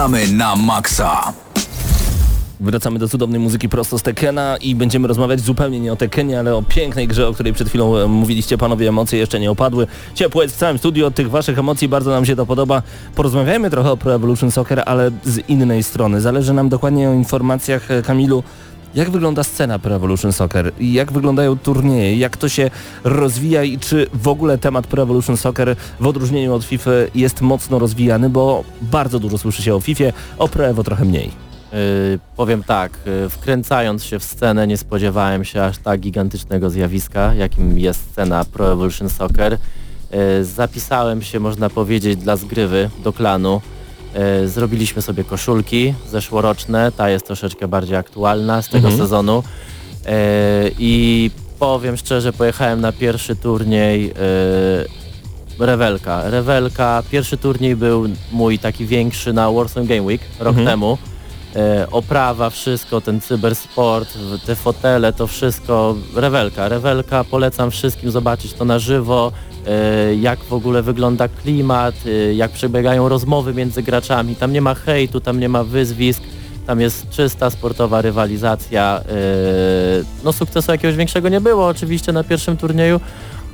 [0.07, 1.33] Gramy na maksa.
[2.59, 6.55] Wracamy do cudownej muzyki prosto z Tekena i będziemy rozmawiać zupełnie nie o Tekenie, ale
[6.55, 9.87] o pięknej grze, o której przed chwilą e, mówiliście panowie, emocje jeszcze nie opadły.
[10.15, 12.81] Ciepło jest w całym studio, tych waszych emocji bardzo nam się to podoba.
[13.15, 16.21] Porozmawiajmy trochę o Pro Evolution Soccer, ale z innej strony.
[16.21, 18.43] Zależy nam dokładnie o informacjach e, Kamilu
[18.97, 20.71] jak wygląda scena Pro Evolution Soccer?
[20.79, 22.17] Jak wyglądają turnieje?
[22.17, 22.69] Jak to się
[23.03, 27.79] rozwija i czy w ogóle temat Pro Evolution Soccer w odróżnieniu od FIFA jest mocno
[27.79, 30.03] rozwijany, bo bardzo dużo słyszy się o FIFA,
[30.37, 31.31] o Pro Evo trochę mniej.
[31.73, 37.33] Yy, powiem tak, yy, wkręcając się w scenę nie spodziewałem się aż tak gigantycznego zjawiska,
[37.33, 39.57] jakim jest scena Pro Evolution Soccer.
[40.11, 43.61] Yy, zapisałem się, można powiedzieć, dla zgrywy do klanu.
[44.13, 48.97] E, zrobiliśmy sobie koszulki zeszłoroczne, ta jest troszeczkę bardziej aktualna z tego mhm.
[48.97, 49.43] sezonu.
[50.05, 50.13] E,
[50.79, 54.11] I powiem szczerze, pojechałem na pierwszy turniej
[55.59, 56.29] e, Rewelka.
[56.29, 60.67] Rewelka, pierwszy turniej był mój taki większy na Warsaw Game Week rok mhm.
[60.67, 60.97] temu.
[61.91, 66.69] oprawa, wszystko, ten cybersport, te fotele, to wszystko, rewelka.
[66.69, 69.31] Rewelka, polecam wszystkim zobaczyć to na żywo.
[69.67, 74.35] E, jak w ogóle wygląda klimat, e, jak przebiegają rozmowy między graczami.
[74.35, 76.23] Tam nie ma hejtu, tam nie ma wyzwisk,
[76.67, 79.01] tam jest czysta sportowa rywalizacja.
[79.09, 79.13] E,
[80.23, 82.99] no sukcesu jakiegoś większego nie było oczywiście na pierwszym turnieju,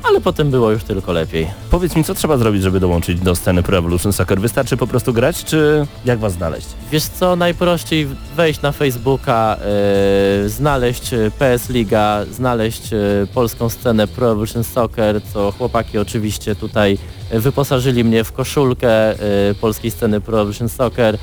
[0.03, 1.47] ale potem było już tylko lepiej.
[1.69, 4.41] Powiedz mi, co trzeba zrobić, żeby dołączyć do sceny Pro Evolution Soccer?
[4.41, 6.67] Wystarczy po prostu grać, czy jak was znaleźć?
[6.91, 9.57] Wiesz co, najprościej wejść na Facebooka,
[10.43, 16.55] yy, znaleźć e, PS Liga, znaleźć yy, polską scenę Pro Evolution Soccer, co chłopaki oczywiście
[16.55, 16.97] tutaj
[17.31, 19.15] wyposażyli mnie w koszulkę
[19.47, 21.17] yy, polskiej sceny Pro Evolution Soccer.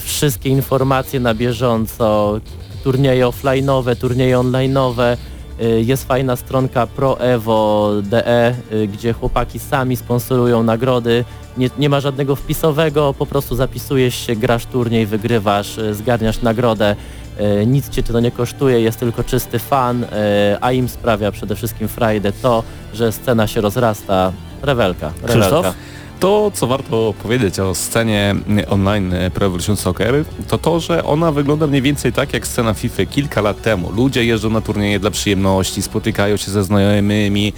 [0.00, 2.40] wszystkie informacje na bieżąco,
[2.84, 5.16] turnieje offline'owe, turnieje online'owe,
[5.60, 11.24] jest fajna stronka proevo.de, y, gdzie chłopaki sami sponsorują nagrody.
[11.56, 16.96] Nie, nie, ma żadnego wpisowego, po prostu zapisujesz się, grasz turniej, wygrywasz, y, zgarniasz nagrodę.
[17.66, 20.06] Nic cię to nie kosztuje, jest tylko czysty fan,
[20.60, 22.62] a im sprawia przede wszystkim frajdę to,
[22.94, 24.32] że scena się rozrasta.
[24.62, 25.12] Rewelka.
[25.22, 25.38] rewelka.
[25.40, 25.74] Krzysztof?
[26.20, 28.34] To, co warto powiedzieć o scenie
[28.68, 33.06] online Pro Evolution Soccer, to to, że ona wygląda mniej więcej tak jak scena FIFA
[33.06, 33.92] kilka lat temu.
[33.92, 37.52] Ludzie jeżdżą na turnieje dla przyjemności, spotykają się ze znajomymi,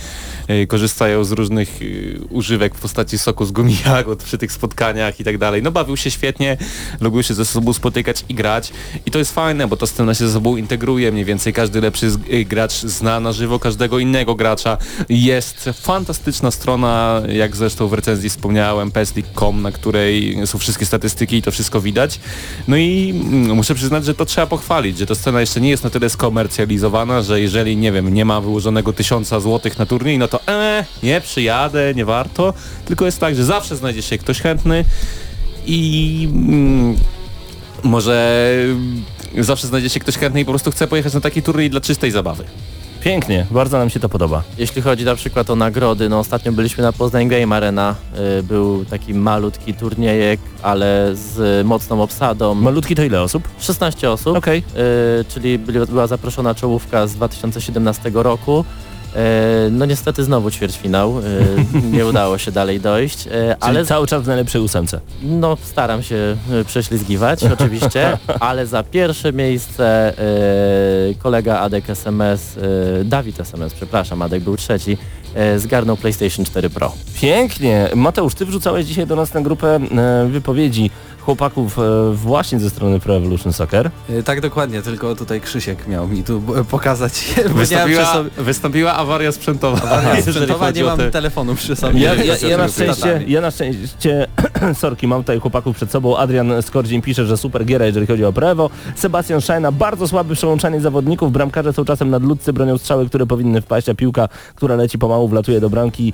[0.68, 1.84] korzystają z różnych e,
[2.30, 3.76] używek w postaci soku z gumi
[4.24, 5.62] przy tych spotkaniach i tak dalej.
[5.62, 6.56] No bawił się świetnie,
[7.00, 8.72] lubił się ze sobą spotykać i grać
[9.06, 12.06] i to jest fajne, bo ta scena się ze sobą integruje, mniej więcej każdy lepszy
[12.30, 14.78] e, gracz zna na żywo każdego innego gracza.
[15.08, 21.36] Jest fantastyczna strona, jak zresztą w recenzji wspomniałem, wspomniałem, peslik.com, na której są wszystkie statystyki
[21.36, 22.20] i to wszystko widać.
[22.68, 25.84] No i mm, muszę przyznać, że to trzeba pochwalić, że ta scena jeszcze nie jest
[25.84, 30.28] na tyle skomercjalizowana, że jeżeli, nie wiem, nie ma wyłożonego tysiąca złotych na turniej, no
[30.28, 34.84] to e, nie przyjadę, nie warto, tylko jest tak, że zawsze znajdzie się ktoś chętny
[35.66, 36.96] i mm,
[37.82, 38.46] może
[39.38, 42.10] zawsze znajdzie się ktoś chętny i po prostu chce pojechać na taki turniej dla czystej
[42.10, 42.44] zabawy.
[43.04, 44.42] Pięknie, bardzo nam się to podoba.
[44.58, 47.94] Jeśli chodzi na przykład o nagrody, no ostatnio byliśmy na Poznań Game Arena,
[48.38, 52.54] y, był taki malutki turniejek, ale z mocną obsadą.
[52.54, 53.48] Malutki to ile osób?
[53.58, 54.62] 16 osób, okay.
[55.28, 58.64] czyli była zaproszona czołówka z 2017 roku.
[59.16, 61.22] E, no niestety znowu ćwierćfinał, e,
[61.96, 63.26] nie udało się dalej dojść.
[63.26, 65.00] E, ale cały czas w najlepszej ósemce.
[65.22, 70.12] No staram się prześlizgiwać oczywiście, ale za pierwsze miejsce
[71.18, 72.58] kolega Adek SMS,
[73.04, 74.98] Dawid SMS, przepraszam, Adek był trzeci,
[75.56, 76.92] zgarnął PlayStation 4 Pro.
[77.20, 77.88] Pięknie.
[77.94, 79.80] Mateusz, ty wrzucałeś dzisiaj do nas na grupę
[80.30, 80.90] wypowiedzi
[81.24, 81.82] chłopaków e,
[82.14, 83.90] właśnie ze strony Pro Evolution Soccer.
[84.10, 87.34] E, tak dokładnie, tylko tutaj Krzysiek miał mi tu pokazać.
[87.54, 88.30] Wystąpiła, sobie...
[88.36, 89.90] wystąpiła awaria sprzętowa.
[89.90, 91.10] Awaria sprzętowa, nie mam te...
[91.10, 92.00] telefonu przy sobie.
[92.00, 94.26] Ja, ja, ja, na szczęście, ja na szczęście,
[94.80, 96.16] sorki, mam tutaj chłopaków przed sobą.
[96.16, 98.70] Adrian Skordzień pisze, że super giera, jeżeli chodzi o Prevo.
[98.96, 101.32] Sebastian Szajna, bardzo słabe przełączanie zawodników.
[101.32, 105.60] Bramkarze są czasem nadludcy, bronią strzały, które powinny wpaść, a piłka, która leci pomału, wlatuje
[105.60, 106.12] do bramki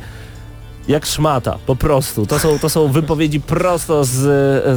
[0.88, 2.26] jak szmata, po prostu.
[2.26, 4.10] To są, to są wypowiedzi prosto z,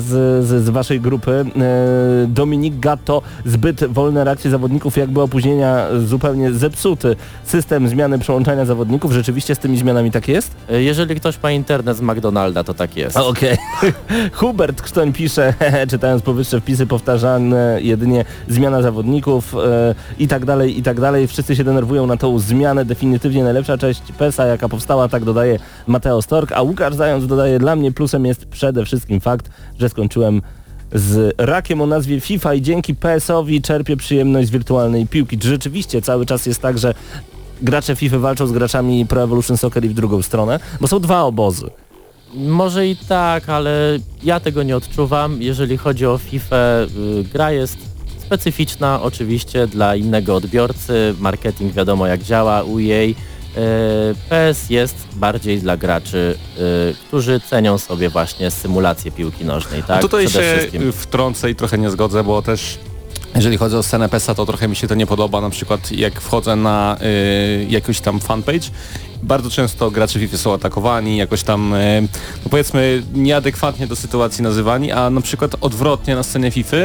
[0.03, 1.31] z, z, waszej grupy.
[1.31, 9.11] E, Dominik Gatto, zbyt wolne reakcje zawodników, jakby opóźnienia zupełnie zepsuty system zmiany przełączania zawodników.
[9.11, 10.55] Rzeczywiście z tymi zmianami tak jest?
[10.69, 13.17] E, jeżeli ktoś ma internet z McDonalda, to tak jest.
[13.17, 13.57] Okej.
[13.77, 13.93] Okay.
[14.39, 15.53] Hubert Krztoń pisze,
[15.91, 21.27] czytając powyższe wpisy powtarzane, jedynie zmiana zawodników e, i tak dalej, i tak dalej.
[21.27, 22.85] Wszyscy się denerwują na tą zmianę.
[22.85, 25.59] Definitywnie najlepsza część PESA, jaka powstała, tak dodaje
[26.01, 30.41] Mateo Stork, a Łukasz Zając dodaje, dla mnie plusem jest przede wszystkim fakt, że skończyłem
[30.93, 35.37] z rakiem o nazwie FIFA i dzięki PS-owi czerpię przyjemność z wirtualnej piłki.
[35.41, 36.93] Rzeczywiście cały czas jest tak, że
[37.61, 41.21] gracze FIFA walczą z graczami Pro Evolution Soccer i w drugą stronę, bo są dwa
[41.21, 41.69] obozy.
[42.33, 45.41] Może i tak, ale ja tego nie odczuwam.
[45.41, 47.77] Jeżeli chodzi o FIFA, y, gra jest
[48.17, 53.15] specyficzna oczywiście dla innego odbiorcy, marketing wiadomo jak działa u jej
[54.29, 56.61] PS jest bardziej dla graczy, e,
[57.07, 59.83] którzy cenią sobie właśnie symulację piłki nożnej.
[59.83, 59.97] Tak?
[59.97, 62.77] A tutaj się wtrącę i trochę nie zgodzę, bo też
[63.35, 65.41] jeżeli chodzi o scenę PESA, to trochę mi się to nie podoba.
[65.41, 68.69] Na przykład jak wchodzę na y, jakiś tam fanpage
[69.23, 72.01] bardzo często gracze FIFA są atakowani, jakoś tam, e,
[72.43, 76.77] no powiedzmy, nieadekwatnie do sytuacji nazywani, a na przykład odwrotnie na scenie FIFA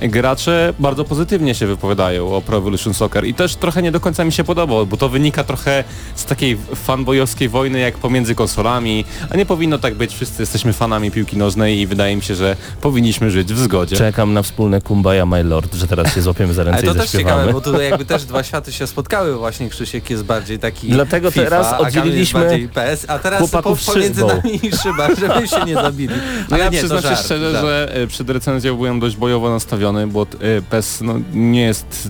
[0.00, 3.24] gracze bardzo pozytywnie się wypowiadają o Pro Evolution Soccer.
[3.24, 5.84] I też trochę nie do końca mi się podoba, bo to wynika trochę
[6.14, 11.10] z takiej fanboyowskiej wojny jak pomiędzy konsolami, a nie powinno tak być, wszyscy jesteśmy fanami
[11.10, 13.96] piłki nożnej i wydaje mi się, że powinniśmy żyć w zgodzie.
[13.96, 17.10] Czekam na wspólne Kumbaya My Lord, że teraz się złapiemy za ręce Ale to też
[17.10, 21.30] ciekawe, bo tutaj jakby też dwa światy się spotkały właśnie, Krzysiek jest bardziej taki Dlatego
[21.30, 26.14] FIFA, teraz oddzieliliśmy PS, a teraz po, pomiędzy nami szyba, żeby się nie zabili.
[26.50, 27.64] No ja nie, przyznam się szczerze, żart.
[27.64, 32.08] że e, przed recenzją byłem dość bojowo nastawiony, bo e, PES no, nie jest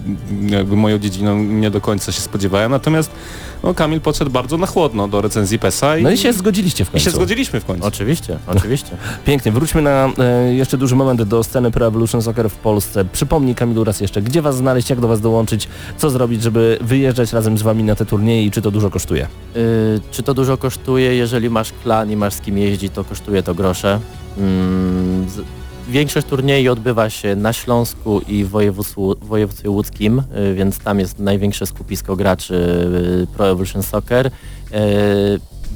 [0.49, 3.11] jakby moją dziedziną, nie do końca się spodziewałem, natomiast
[3.65, 5.99] no, Kamil podszedł bardzo na chłodno do recenzji PESA.
[5.99, 7.03] I, no i się zgodziliście w końcu.
[7.03, 7.87] I się zgodziliśmy w końcu.
[7.87, 8.97] Oczywiście, oczywiście.
[9.27, 9.53] Pięknie.
[9.53, 13.05] Wróćmy na e, jeszcze duży moment do sceny Pro Evolution Soccer w Polsce.
[13.05, 17.33] Przypomnij Kamilu raz jeszcze, gdzie was znaleźć, jak do was dołączyć, co zrobić, żeby wyjeżdżać
[17.33, 19.27] razem z wami na te turnieje i czy to dużo kosztuje?
[19.55, 19.63] Yy,
[20.11, 21.15] czy to dużo kosztuje?
[21.15, 24.01] Jeżeli masz klan i masz z kim jeździć, to kosztuje to grosze.
[24.39, 25.27] Mm,
[25.89, 28.49] większość turniejów odbywa się na Śląsku i w
[29.23, 32.55] województwie łódzkim, y, więc tam jest największe skupisko graczy
[33.23, 34.27] y, Pro Evolution Soccer.
[34.27, 34.31] Y,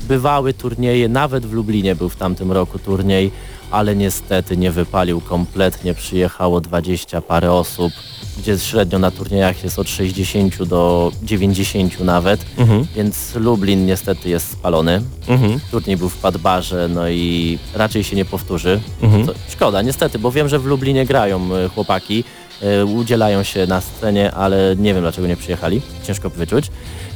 [0.08, 3.30] bywały turnieje, nawet w Lublinie był w tamtym roku turniej,
[3.70, 7.92] ale niestety nie wypalił kompletnie, przyjechało 20 parę osób
[8.38, 12.86] gdzie średnio na turniejach jest od 60 do 90 nawet, mhm.
[12.96, 15.02] więc Lublin niestety jest spalony.
[15.28, 15.60] Mhm.
[15.70, 18.80] Turniej był w Padbarze, no i raczej się nie powtórzy.
[19.02, 19.26] Mhm.
[19.26, 22.24] Co, szkoda, niestety, bo wiem, że w Lublinie grają e, chłopaki,
[22.62, 26.70] e, udzielają się na scenie, ale nie wiem dlaczego nie przyjechali, ciężko wyczuć.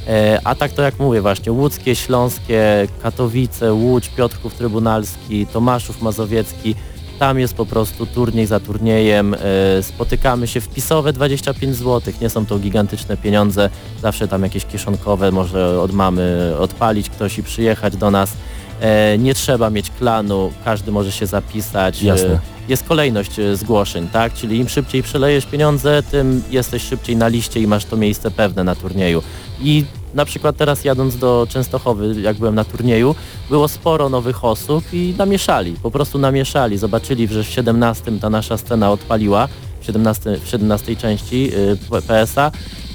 [0.08, 6.74] E, a tak to jak mówię właśnie, łódzkie, śląskie, Katowice, Łódź, Piotrków Trybunalski, Tomaszów Mazowiecki,
[7.18, 9.38] tam jest po prostu turniej za turniejem, e,
[9.82, 13.70] spotykamy się wpisowe 25 zł, nie są to gigantyczne pieniądze,
[14.02, 18.32] zawsze tam jakieś kieszonkowe może od mamy odpalić ktoś i przyjechać do nas.
[18.82, 22.02] E, nie trzeba mieć klanu, każdy może się zapisać.
[22.02, 22.38] E, Jasne.
[22.68, 24.34] Jest kolejność zgłoszeń, tak?
[24.34, 28.64] Czyli im szybciej przelejesz pieniądze, tym jesteś szybciej na liście i masz to miejsce pewne
[28.64, 29.22] na turnieju.
[29.60, 33.14] I na przykład teraz jadąc do Częstochowy, jak byłem na turnieju,
[33.50, 36.78] było sporo nowych osób i namieszali, po prostu namieszali.
[36.78, 39.48] Zobaczyli, że w 17 ta nasza scena odpaliła,
[39.82, 42.50] w 17, w 17 części y, PSA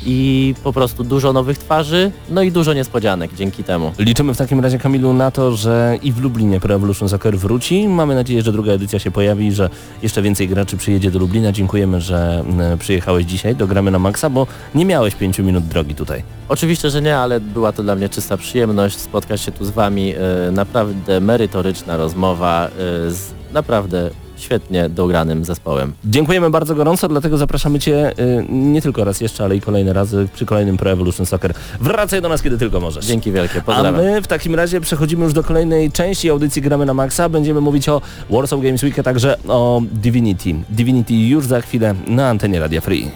[0.06, 3.92] i po prostu dużo nowych twarzy, no i dużo niespodzianek dzięki temu.
[4.00, 7.88] Liczymy w takim razie Kamilu na to, że i w Lublinie Pro Evolution Soccer wróci.
[7.88, 9.70] Mamy nadzieję, że druga edycja się pojawi, że
[10.04, 11.52] jeszcze więcej graczy przyjedzie do Lublina.
[11.52, 12.44] Dziękujemy, że
[12.80, 16.24] przyjechałeś dzisiaj do Gramy na Maxa, bo nie miałeś pięciu minut drogi tutaj.
[16.50, 20.14] Oczywiście, że nie, ale była to dla mnie czysta przyjemność spotkać się tu z Wami.
[20.16, 22.70] E, naprawdę merytoryczna rozmowa e,
[23.12, 25.94] z naprawdę świetnie dogranym zespołem.
[26.06, 30.28] Dziękujemy bardzo gorąco, dlatego zapraszamy Cię y, nie tylko raz jeszcze, ale i kolejne razy
[30.34, 31.54] przy kolejnym Pro Evolution Soccer.
[31.82, 33.06] Wracaj do nas, kiedy tylko możesz.
[33.06, 33.96] Dzięki wielkie, pozdrawiam.
[33.96, 37.30] A my w takim razie przechodzimy już do kolejnej części audycji Gramy na Maxa.
[37.30, 40.56] Będziemy mówić o Warsaw Games Week, a także o Divinity.
[40.70, 43.12] Divinity już za chwilę na antenie Radia Free.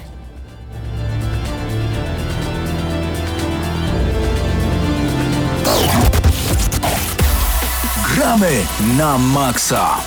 [8.16, 8.52] Gramy
[8.98, 9.98] na Maxa.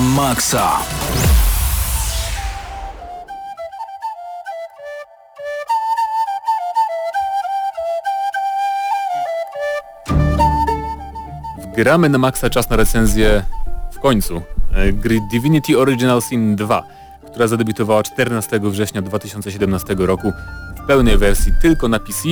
[0.00, 0.78] Na.
[11.76, 13.42] Gramy na maksa czas na recenzję
[13.92, 14.42] w końcu
[14.72, 16.82] e, gry Divinity Original Sin 2,
[17.30, 20.32] która zadebiutowała 14 września 2017 roku
[20.76, 22.28] w pełnej wersji tylko na PC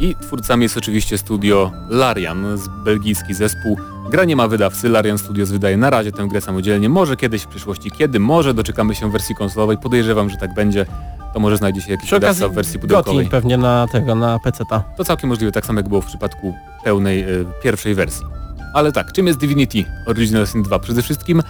[0.00, 3.76] i twórcami jest oczywiście studio Larian, z belgijski zespół.
[4.10, 7.46] Gra nie ma wydawcy, Larian Studios wydaje na razie tę grę samodzielnie, może kiedyś w
[7.46, 10.86] przyszłości, kiedy, może doczekamy się wersji konsolowej, podejrzewam, że tak będzie,
[11.34, 13.26] to może znajdzie się jakiś Przy wydawca w wersji pudełkowej.
[13.28, 14.84] pewnie na tego, na PC-ta.
[14.96, 18.26] To całkiem możliwe, tak samo jak było w przypadku pełnej y, pierwszej wersji.
[18.74, 20.78] Ale tak, czym jest Divinity Original Sin 2?
[20.78, 21.42] Przede wszystkim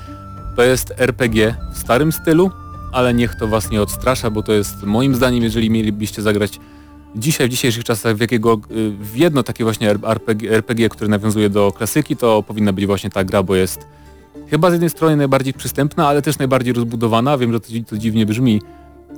[0.56, 2.50] to jest RPG w starym stylu,
[2.92, 6.60] ale niech to was nie odstrasza, bo to jest moim zdaniem, jeżeli mielibyście zagrać
[7.16, 8.60] dzisiaj, w dzisiejszych czasach, w, jakiego,
[9.00, 13.24] w jedno takie właśnie RPG, RPG, które nawiązuje do klasyki, to powinna być właśnie ta
[13.24, 13.86] gra, bo jest
[14.50, 17.38] chyba z jednej strony najbardziej przystępna, ale też najbardziej rozbudowana.
[17.38, 18.62] Wiem, że to, to dziwnie brzmi,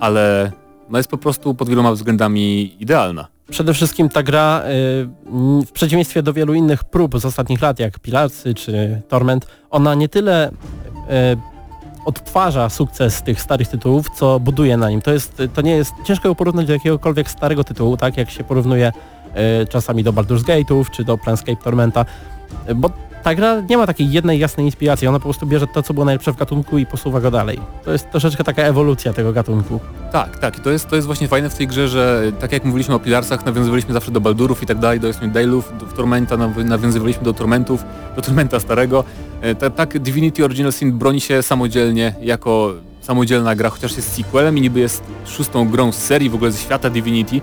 [0.00, 0.52] ale
[0.90, 3.26] no jest po prostu pod wieloma względami idealna.
[3.50, 7.98] Przede wszystkim ta gra, y, w przeciwieństwie do wielu innych prób z ostatnich lat, jak
[7.98, 10.52] Pilarcy czy Torment, ona nie tyle y,
[12.04, 15.02] odtwarza sukces tych starych tytułów, co buduje na nim.
[15.02, 18.44] To, jest, to nie jest, ciężko ją porównać do jakiegokolwiek starego tytułu, tak jak się
[18.44, 18.92] porównuje
[19.62, 22.04] y, czasami do Baldur's Gate'ów czy do Planescape Tormenta,
[22.74, 22.90] bo
[23.22, 26.04] ta gra nie ma takiej jednej jasnej inspiracji, ona po prostu bierze to, co było
[26.04, 27.60] najlepsze w gatunku i posuwa go dalej.
[27.84, 29.80] To jest troszeczkę taka ewolucja tego gatunku.
[30.12, 30.58] Tak, tak.
[30.58, 32.98] I to jest, to jest właśnie fajne w tej grze, że tak jak mówiliśmy o
[32.98, 37.84] Pilarsach, nawiązywaliśmy zawsze do Baldurów i tak dalej, do Dale'ów, do Tormenta, nawiązywaliśmy do Tormentów,
[38.16, 39.04] do Tormenta starego.
[39.40, 44.58] E, tak, tak Divinity Original Sin broni się samodzielnie, jako samodzielna gra, chociaż jest sequelem
[44.58, 47.40] i niby jest szóstą grą z serii w ogóle ze świata Divinity,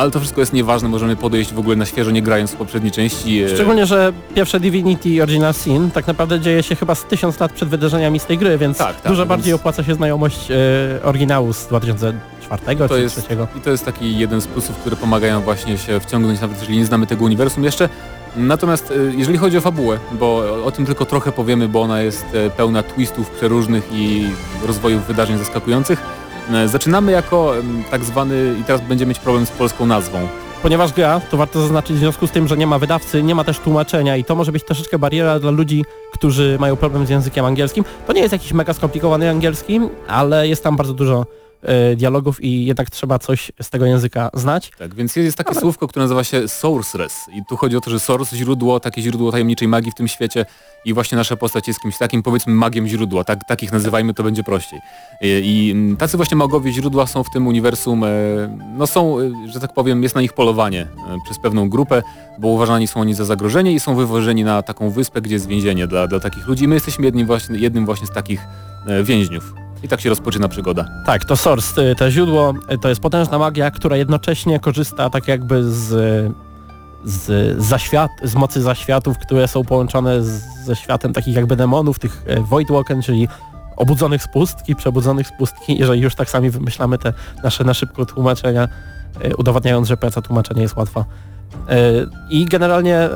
[0.00, 2.92] ale to wszystko jest nieważne, możemy podejść w ogóle na świeżo, nie grając w poprzedniej
[2.92, 3.42] części.
[3.42, 7.52] E, Szczególnie, że pierwsze Divinity Original Sin tak naprawdę dzieje się chyba z tysiąc lat
[7.52, 9.60] przed wydarzeniami z tej gry, więc tak, tak, dużo bardziej więc...
[9.60, 10.54] opłaca się znajomość e,
[11.02, 13.58] oryginału z 2004 to czy jest, 2003.
[13.58, 16.86] I to jest taki jeden z plusów, które pomagają właśnie się wciągnąć, nawet jeżeli nie
[16.86, 17.88] znamy tego uniwersum jeszcze.
[18.36, 22.26] Natomiast e, jeżeli chodzi o fabułę, bo o tym tylko trochę powiemy, bo ona jest
[22.56, 24.28] pełna twistów przeróżnych i
[24.66, 26.02] rozwojów wydarzeń zaskakujących,
[26.66, 27.52] zaczynamy jako
[27.90, 30.28] tak zwany, i teraz będziemy mieć problem z polską nazwą.
[30.62, 33.44] Ponieważ gra, to warto zaznaczyć w związku z tym, że nie ma wydawcy, nie ma
[33.44, 37.44] też tłumaczenia i to może być troszeczkę bariera dla ludzi, którzy mają problem z językiem
[37.44, 37.84] angielskim.
[38.06, 41.24] To nie jest jakiś mega skomplikowany angielski, ale jest tam bardzo dużo e,
[41.96, 44.70] dialogów i jednak trzeba coś z tego języka znać.
[44.78, 45.60] Tak, więc jest takie Ale...
[45.60, 49.32] słówko, które nazywa się sourceless i tu chodzi o to, że source, źródło, takie źródło
[49.32, 50.46] tajemniczej magii w tym świecie
[50.84, 54.42] i właśnie nasza postać jest kimś takim, powiedzmy magiem źródła, tak, takich nazywajmy, to będzie
[54.42, 54.80] prościej.
[55.20, 58.08] I, I, mm, tacy właśnie magowie źródła są w tym uniwersum, e,
[58.76, 62.02] no są, e, że tak powiem, jest na nich polowanie e, przez pewną grupę,
[62.38, 65.86] bo uważani są oni za zagrożenie i są wywożeni na taką wyspę, gdzie jest więzienie
[65.86, 66.68] dla, dla takich ludzi.
[66.68, 68.40] My jesteśmy jednym właśnie, jednym właśnie z takich
[69.04, 69.54] więźniów.
[69.82, 70.84] I tak się rozpoczyna przygoda.
[71.06, 76.32] Tak, to source, to źródło, to jest potężna magia, która jednocześnie korzysta tak jakby z
[77.04, 82.22] z, zaświat, z mocy zaświatów, które są połączone z, ze światem takich jakby demonów, tych
[82.26, 83.28] e, Voidwalken, czyli
[83.76, 87.12] obudzonych z pustki, przebudzonych z pustki, jeżeli już tak sami wymyślamy te
[87.44, 88.68] nasze na szybko tłumaczenia,
[89.20, 91.04] e, udowadniając, że praca tłumaczenia jest łatwa.
[91.68, 91.76] E,
[92.30, 93.08] I generalnie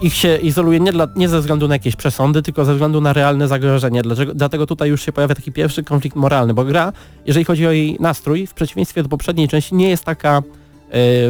[0.00, 3.12] ich się izoluje nie, dla, nie ze względu na jakieś przesądy, tylko ze względu na
[3.12, 4.02] realne zagrożenie.
[4.02, 6.92] Dlaczego, dlatego tutaj już się pojawia taki pierwszy konflikt moralny, bo gra,
[7.26, 10.42] jeżeli chodzi o jej nastrój, w przeciwieństwie do poprzedniej części, nie jest taka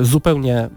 [0.03, 0.69] zupełnie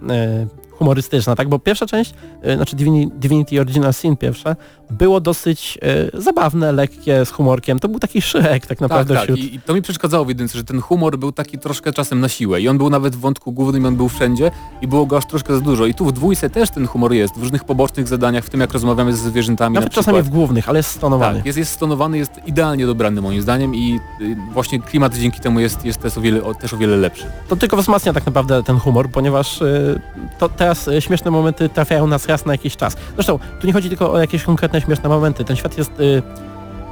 [0.84, 1.50] humorystyczna, tak?
[1.50, 2.14] Bo pierwsza część,
[2.46, 2.76] y, znaczy
[3.16, 4.56] Divinity Original Sin pierwsze,
[4.94, 7.80] było dosyć e, zabawne, lekkie, z humorkiem.
[7.80, 9.38] To był taki szyek tak naprawdę tak, tak.
[9.38, 12.30] I, I, to mi przeszkadzało w jedynce, że ten humor był taki troszkę czasem na
[12.30, 15.26] siłę i on był nawet w wątku głównym, on był wszędzie i było go aż
[15.26, 15.86] troszkę za dużo.
[15.86, 18.74] I tu w dwójce też ten humor jest, w różnych pobocznych zadaniach, w tym jak
[18.74, 21.38] rozmawiamy ze zwierzętami Nawet na czasami w głównych, ale jest stonowany.
[21.38, 25.60] Tak, jest, jest stonowany, jest idealnie dobrany moim zdaniem i y, właśnie klimat dzięki temu
[25.60, 27.26] jest, jest też, o wiele, też o wiele lepszy.
[27.48, 30.02] To tylko wzmacnia tak naprawdę ten humor, ponieważ y,
[30.40, 32.98] to teraz y, śmieszne momenty trafiają nas raz na jakiś czas.
[33.16, 35.46] Zresztą tu nie chodzi tylko o jakieś konkretne śmieszne momenty.
[35.46, 36.22] Ten świat jest y,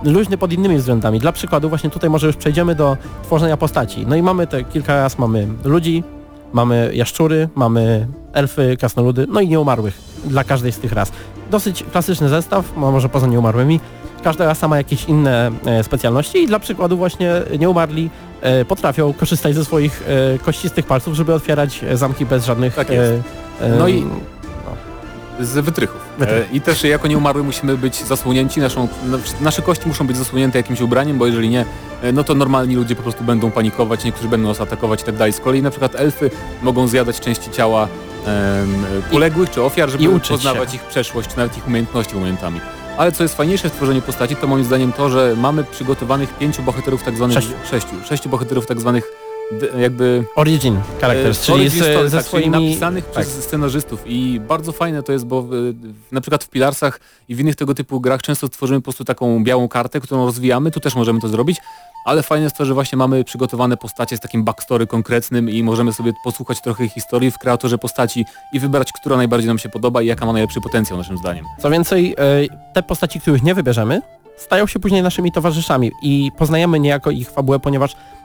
[0.03, 1.19] luźny pod innymi względami.
[1.19, 4.05] Dla przykładu właśnie tutaj może już przejdziemy do tworzenia postaci.
[4.07, 6.03] No i mamy te kilka raz, mamy ludzi,
[6.53, 11.11] mamy jaszczury, mamy elfy, krasnoludy, no i nieumarłych dla każdej z tych ras.
[11.51, 13.79] Dosyć klasyczny zestaw, może poza nieumarłymi.
[14.23, 18.09] Każda rasa ma jakieś inne e, specjalności i dla przykładu właśnie nieumarli
[18.41, 20.03] e, potrafią korzystać ze swoich
[20.36, 22.75] e, kościstych palców, żeby otwierać zamki bez żadnych...
[22.75, 22.88] Tak.
[23.70, 24.05] No i
[25.39, 26.01] z wytrychów.
[26.22, 28.88] E, I też jako nieumarły musimy być zasłonięci, naszą,
[29.41, 31.66] nasze kości muszą być zasłonięte jakimś ubraniem, bo jeżeli nie,
[32.01, 35.16] e, no to normalni ludzie po prostu będą panikować, niektórzy będą nas atakować i tak
[35.16, 35.34] dalej.
[35.34, 36.32] Z kolei na przykład elfy
[36.62, 37.88] mogą zjadać części ciała
[39.12, 40.76] uległych czy ofiar, żeby poznawać się.
[40.76, 42.62] ich przeszłość, czy nawet ich umiejętności momentami.
[42.97, 46.64] Ale co jest fajniejsze w tworzeniu postaci, to moim zdaniem to, że mamy przygotowanych pięciu
[46.64, 47.36] bohaterów tak zwanych...
[47.36, 47.53] Sześciu.
[47.72, 49.30] Sześciu, sześciu bohaterów tak zwanych
[49.80, 50.24] jakby...
[50.36, 52.49] Origin characters, e, czyli origin story, ze tak, swoimi...
[52.49, 53.14] napisanych tak.
[53.14, 55.74] przez scenarzystów i bardzo fajne to jest, bo w,
[56.12, 56.99] na przykład w Pilarsach
[57.30, 60.72] i w innych tego typu grach często tworzymy po prostu taką białą kartę, którą rozwijamy,
[60.72, 61.58] tu też możemy to zrobić,
[62.06, 65.93] ale fajne jest to, że właśnie mamy przygotowane postacie z takim backstory konkretnym i możemy
[65.93, 70.06] sobie posłuchać trochę historii w kreatorze postaci i wybrać, która najbardziej nam się podoba i
[70.06, 71.45] jaka ma najlepszy potencjał naszym zdaniem.
[71.60, 74.02] Co więcej, e, te postaci, których nie wybierzemy,
[74.38, 78.20] stają się później naszymi towarzyszami i poznajemy niejako ich fabułę, ponieważ E,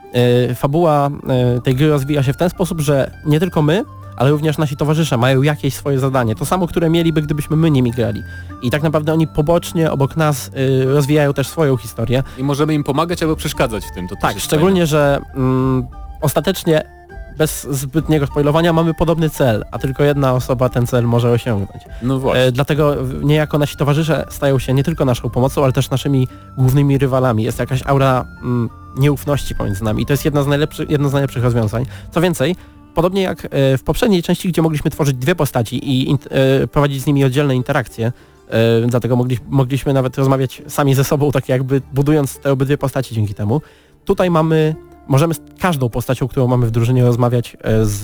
[0.55, 3.83] fabuła e, tej gry rozwija się w ten sposób, że nie tylko my,
[4.17, 6.35] ale również nasi towarzysze mają jakieś swoje zadanie.
[6.35, 8.23] To samo, które mieliby, gdybyśmy my nimi grali.
[8.61, 12.23] I tak naprawdę oni pobocznie, obok nas y, rozwijają też swoją historię.
[12.37, 14.07] I możemy im pomagać albo przeszkadzać w tym.
[14.07, 14.87] To tak, szczególnie, fajne.
[14.87, 15.87] że mm,
[16.21, 16.96] ostatecznie
[17.37, 21.83] bez zbytniego spoilowania mamy podobny cel, a tylko jedna osoba ten cel może osiągnąć.
[22.01, 22.43] No właśnie.
[22.43, 26.27] E, dlatego niejako nasi towarzysze stają się nie tylko naszą pomocą, ale też naszymi
[26.57, 27.43] głównymi rywalami.
[27.43, 31.13] Jest jakaś aura mm, nieufności pomiędzy nami i to jest jedna z najlepszych, jedno z
[31.13, 31.85] najlepszych rozwiązań.
[32.11, 32.55] Co więcej,
[32.95, 37.01] podobnie jak e, w poprzedniej części, gdzie mogliśmy tworzyć dwie postaci i in, e, prowadzić
[37.01, 38.11] z nimi oddzielne interakcje,
[38.49, 43.15] e, dlatego mogli, mogliśmy nawet rozmawiać sami ze sobą, tak jakby budując te obydwie postaci
[43.15, 43.61] dzięki temu.
[44.05, 44.75] Tutaj mamy,
[45.07, 48.01] możemy z każdą postacią, którą mamy w drużynie rozmawiać z,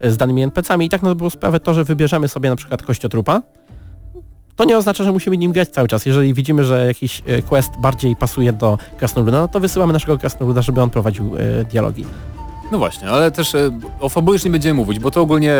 [0.00, 3.42] z danymi NPC-ami i tak na dobrą sprawę to, że wybierzemy sobie na przykład kościotrupa,
[4.56, 6.06] to nie oznacza, że musimy nim grać cały czas.
[6.06, 10.82] Jeżeli widzimy, że jakiś quest bardziej pasuje do krasnoluda, no to wysyłamy naszego krasnoluda, żeby
[10.82, 11.32] on prowadził
[11.70, 12.04] dialogi.
[12.72, 13.70] No właśnie, ale też e,
[14.00, 15.54] o fabule już nie będziemy mówić, bo to ogólnie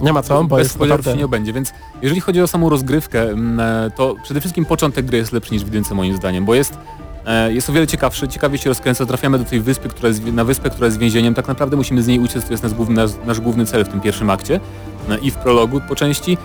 [0.00, 1.22] nie ma co, bo bez spoilerów naprawdę...
[1.22, 1.72] nie będzie, więc
[2.02, 5.62] jeżeli chodzi o samą rozgrywkę, mm, e, to przede wszystkim początek gry jest lepszy niż
[5.62, 6.76] w jedynce moim zdaniem, bo jest e,
[7.48, 10.70] jest o wiele ciekawszy, ciekawie się rozkręca, trafiamy do tej wyspy, która jest, na wyspę,
[10.70, 13.40] która jest więzieniem, tak naprawdę musimy z niej uciec, to jest nasz główny, nasz, nasz
[13.40, 14.60] główny cel w tym pierwszym akcie
[15.22, 16.38] i w prologu po części.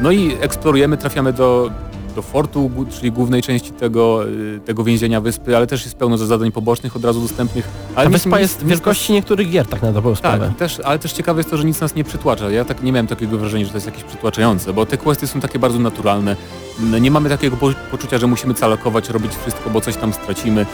[0.00, 1.70] No i eksplorujemy, trafiamy do
[2.16, 6.52] do fortu, czyli głównej części tego, y, tego więzienia wyspy, ale też jest pełno zadań
[6.52, 7.68] pobocznych od razu dostępnych.
[7.94, 9.16] Ale Ta wyspa jest nic, wielkości nas...
[9.16, 10.48] niektórych gier tak na dobrą tak, sprawę.
[10.48, 12.50] Tak, też, ale też ciekawe jest to, że nic nas nie przytłacza.
[12.50, 15.40] Ja tak nie miałem takiego wrażenia, że to jest jakieś przytłaczające, bo te questy są
[15.40, 16.36] takie bardzo naturalne.
[17.00, 17.56] Nie mamy takiego
[17.90, 20.66] poczucia, że musimy calokować, robić wszystko, bo coś tam stracimy.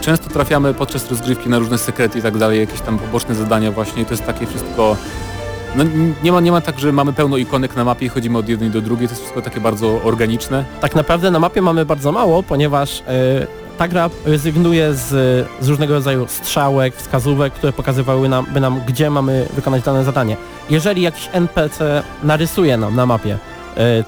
[0.00, 4.04] Często trafiamy podczas rozgrywki na różne sekrety i tak dalej, jakieś tam poboczne zadania właśnie.
[4.04, 4.96] To jest takie wszystko
[5.76, 5.84] no,
[6.22, 8.70] nie, ma, nie ma tak, że mamy pełno ikonek na mapie i chodzimy od jednej
[8.70, 10.64] do drugiej, to jest wszystko takie bardzo organiczne.
[10.80, 13.02] Tak naprawdę na mapie mamy bardzo mało, ponieważ
[13.38, 13.46] yy,
[13.78, 15.08] ta gra rezygnuje z,
[15.60, 20.36] z różnego rodzaju strzałek, wskazówek, które pokazywały nam, by nam, gdzie mamy wykonać dane zadanie.
[20.70, 23.38] Jeżeli jakiś NPC narysuje nam na mapie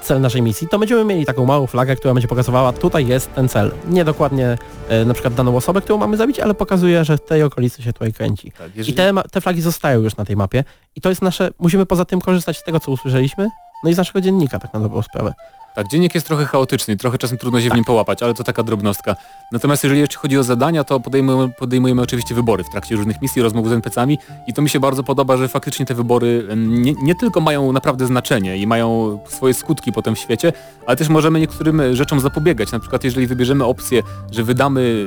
[0.01, 3.49] cel naszej misji, to będziemy mieli taką małą flagę, która będzie pokazywała, tutaj jest ten
[3.49, 3.71] cel.
[3.87, 4.57] Nie dokładnie
[4.89, 7.93] e, na przykład daną osobę, którą mamy zabić, ale pokazuje, że w tej okolicy się
[7.93, 8.51] tutaj kręci.
[8.51, 8.93] Tak, jeżeli...
[8.93, 10.63] I te, te flagi zostają już na tej mapie
[10.95, 13.49] i to jest nasze, musimy poza tym korzystać z tego, co usłyszeliśmy,
[13.83, 15.33] no i z naszego dziennika tak na dobrą sprawę.
[15.73, 17.73] Tak, dziennik jest trochę chaotyczny, trochę czasem trudno się tak.
[17.73, 19.15] w nim połapać, ale to taka drobnostka.
[19.51, 23.69] Natomiast jeżeli chodzi o zadania, to podejmujemy, podejmujemy oczywiście wybory w trakcie różnych misji, rozmów
[23.69, 24.17] z NPC-ami
[24.47, 28.05] i to mi się bardzo podoba, że faktycznie te wybory nie, nie, tylko mają naprawdę
[28.05, 30.53] znaczenie i mają swoje skutki potem w świecie,
[30.87, 32.71] ale też możemy niektórym rzeczom zapobiegać.
[32.71, 35.05] Na przykład jeżeli wybierzemy opcję, że wydamy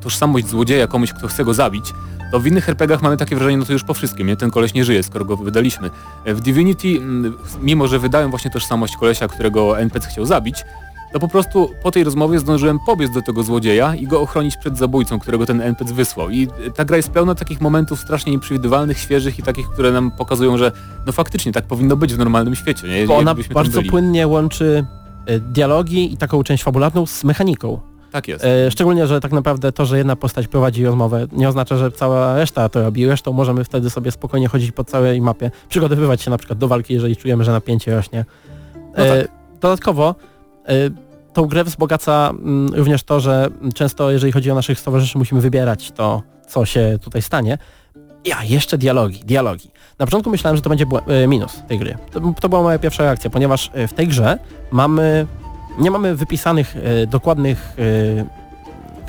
[0.00, 1.84] tożsamość złodzieja komuś, kto chce go zabić,
[2.30, 4.36] to w innych RPGach mamy takie wrażenie, no to już po wszystkim, nie?
[4.36, 5.90] Ten koleś nie żyje, skoro go wydaliśmy.
[6.26, 6.88] W Divinity,
[7.62, 10.64] mimo że wydają właśnie tożsamość kolesia, którego NPC chciał zabić,
[11.12, 14.78] to po prostu po tej rozmowie zdążyłem pobiec do tego złodzieja i go ochronić przed
[14.78, 16.30] zabójcą, którego ten NPC wysłał.
[16.30, 20.58] I ta gra jest pełna takich momentów strasznie nieprzewidywalnych, świeżych i takich, które nam pokazują,
[20.58, 20.72] że
[21.06, 22.88] no faktycznie tak powinno być w normalnym świecie.
[22.88, 23.06] Nie?
[23.06, 24.84] Bo ona bardzo płynnie łączy
[25.26, 27.80] e, dialogi i taką część fabularną z mechaniką.
[28.12, 28.44] Tak jest.
[28.44, 32.36] E, szczególnie, że tak naprawdę to, że jedna postać prowadzi rozmowę nie oznacza, że cała
[32.36, 33.06] reszta to robi.
[33.06, 36.94] Resztą możemy wtedy sobie spokojnie chodzić po całej mapie, przygotowywać się na przykład do walki,
[36.94, 38.24] jeżeli czujemy, że napięcie rośnie.
[38.98, 39.39] No tak.
[39.60, 40.14] Dodatkowo
[40.64, 40.72] e,
[41.32, 45.92] tą grę wzbogaca mm, również to, że często jeżeli chodzi o naszych stowarzyszy musimy wybierać
[45.92, 47.58] to, co się tutaj stanie.
[48.24, 49.70] Ja, jeszcze dialogi, dialogi.
[49.98, 51.98] Na początku myślałem, że to będzie e, minus tej gry.
[52.10, 54.38] To, to była moja pierwsza reakcja, ponieważ w tej grze
[54.70, 55.26] mamy
[55.78, 56.76] nie mamy wypisanych
[57.08, 57.76] dokładnych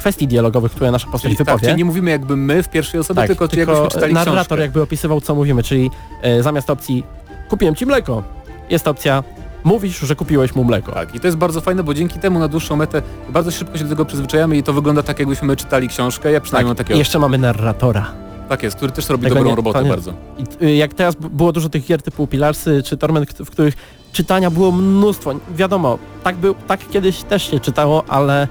[0.01, 1.57] kwestii dialogowych, które nasza postać czyli wypowie.
[1.57, 4.45] Tak, czyli nie mówimy jakby my w pierwszej osobie, tak, tylko, tylko jakbyśmy czytali narrator
[4.45, 4.61] książkę.
[4.61, 5.91] jakby opisywał, co mówimy, czyli
[6.21, 7.03] e, zamiast opcji
[7.49, 8.23] kupiłem ci mleko,
[8.69, 9.23] jest opcja
[9.63, 10.91] mówisz, że kupiłeś mu mleko.
[10.91, 13.83] Tak, i to jest bardzo fajne, bo dzięki temu na dłuższą metę bardzo szybko się
[13.83, 16.31] do tego przyzwyczajamy i to wygląda tak, jakbyśmy czytali książkę.
[16.31, 16.95] Ja przynajmniej tak, mam takiego...
[16.95, 18.11] I jeszcze mamy narratora.
[18.49, 19.89] Tak jest, który też robi Tego dobrą nie, robotę nie.
[19.89, 20.13] bardzo.
[20.37, 23.75] I, y, jak teraz było dużo tych gier typu Pilarsy czy Torment, w których
[24.11, 25.33] czytania było mnóstwo.
[25.55, 28.47] Wiadomo, tak, był, tak kiedyś też się czytało, ale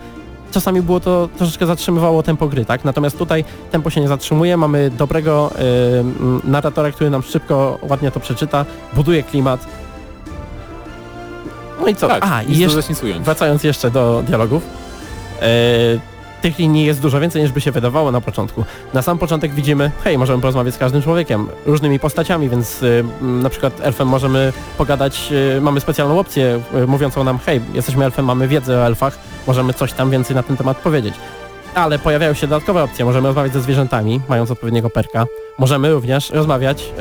[0.53, 2.85] czasami było to troszeczkę zatrzymywało tempo gry, tak?
[2.85, 8.21] Natomiast tutaj tempo się nie zatrzymuje, mamy dobrego yy, narratora, który nam szybko, ładnie to
[8.21, 9.67] przeczyta, buduje klimat.
[11.81, 12.09] No i co?
[12.09, 12.81] Tak, A, i jeszcze,
[13.21, 14.63] wracając jeszcze do dialogów.
[15.41, 16.01] Yy,
[16.43, 18.65] tych linii jest dużo więcej niż by się wydawało na początku.
[18.95, 23.51] Na sam początek widzimy, hej, możemy porozmawiać z każdym człowiekiem, różnymi postaciami, więc y, na
[23.51, 28.49] przykład elfem możemy pogadać, y, mamy specjalną opcję y, mówiącą nam, hej, jesteśmy elfem, mamy
[28.49, 31.15] wiedzę o elfach, możemy coś tam więcej na ten temat powiedzieć.
[31.75, 35.27] Ale pojawiają się dodatkowe opcje, możemy rozmawiać ze zwierzętami, mając odpowiedniego perka.
[35.59, 36.93] Możemy również rozmawiać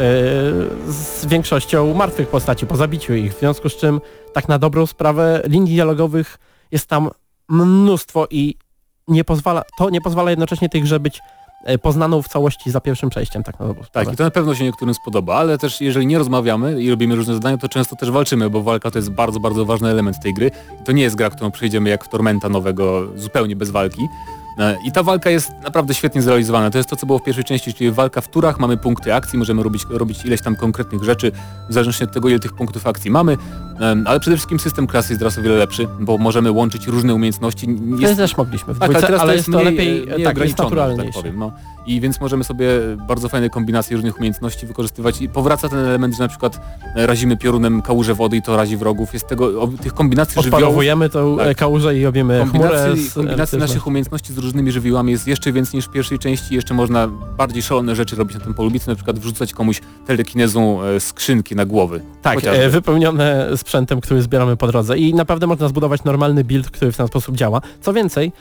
[0.88, 4.02] z większością martwych postaci po zabiciu ich, w związku z czym
[4.34, 6.38] tak na dobrą sprawę linii dialogowych
[6.72, 7.10] jest tam
[7.50, 8.56] mnóstwo i
[9.08, 11.22] nie pozwala, to nie pozwala jednocześnie tej grze być
[11.66, 13.44] e, poznaną w całości za pierwszym przejściem.
[13.44, 16.82] Tak, no, tak i to na pewno się niektórym spodoba, ale też jeżeli nie rozmawiamy
[16.82, 19.90] i robimy różne zadania, to często też walczymy, bo walka to jest bardzo, bardzo ważny
[19.90, 20.52] element tej gry.
[20.86, 24.08] To nie jest gra, którą przejdziemy jak w Tormenta nowego, zupełnie bez walki.
[24.60, 26.72] E, I ta walka jest naprawdę świetnie zrealizowana.
[26.72, 29.40] To jest to, co było w pierwszej części, czyli walka w turach, mamy punkty akcji,
[29.40, 31.32] możemy robić, robić ileś tam konkretnych rzeczy,
[31.70, 33.38] w zależności od tego, ile tych punktów akcji mamy,
[34.06, 37.68] ale przede wszystkim system klasy jest teraz o wiele lepszy, bo możemy łączyć różne umiejętności.
[38.00, 38.18] Jest...
[38.18, 40.70] też mogliśmy w tak, dwójce, ale, ale jest, to lepiej, mniej tak, jest tak
[41.14, 41.40] powiem.
[41.40, 41.52] No.
[41.86, 42.68] I więc możemy sobie
[43.08, 46.62] bardzo fajne kombinacje różnych umiejętności wykorzystywać i powraca ten element, że na przykład
[46.96, 49.14] razimy piorunem kałużę wody i to razi wrogów.
[49.14, 50.84] Jest tego, o, tych kombinacji żywiołów...
[51.10, 51.58] tą tak.
[51.58, 55.92] kałużę i robimy kombinacji, kombinacji naszych umiejętności z różnymi żywiołami jest jeszcze więcej niż w
[55.92, 56.56] pierwszej części.
[56.56, 57.08] Jeszcze można
[57.38, 61.56] bardziej szalone rzeczy robić na tym polu bitwy, na przykład wrzucać komuś telekinezą e, skrzynki
[61.56, 62.02] na głowy.
[62.22, 62.64] Tak, Chociażby.
[62.64, 66.98] E, wypełnione sprzętem, który zbieramy po drodze i naprawdę można zbudować normalny build, który w
[66.98, 67.62] ten sposób działa.
[67.82, 68.32] Co więcej,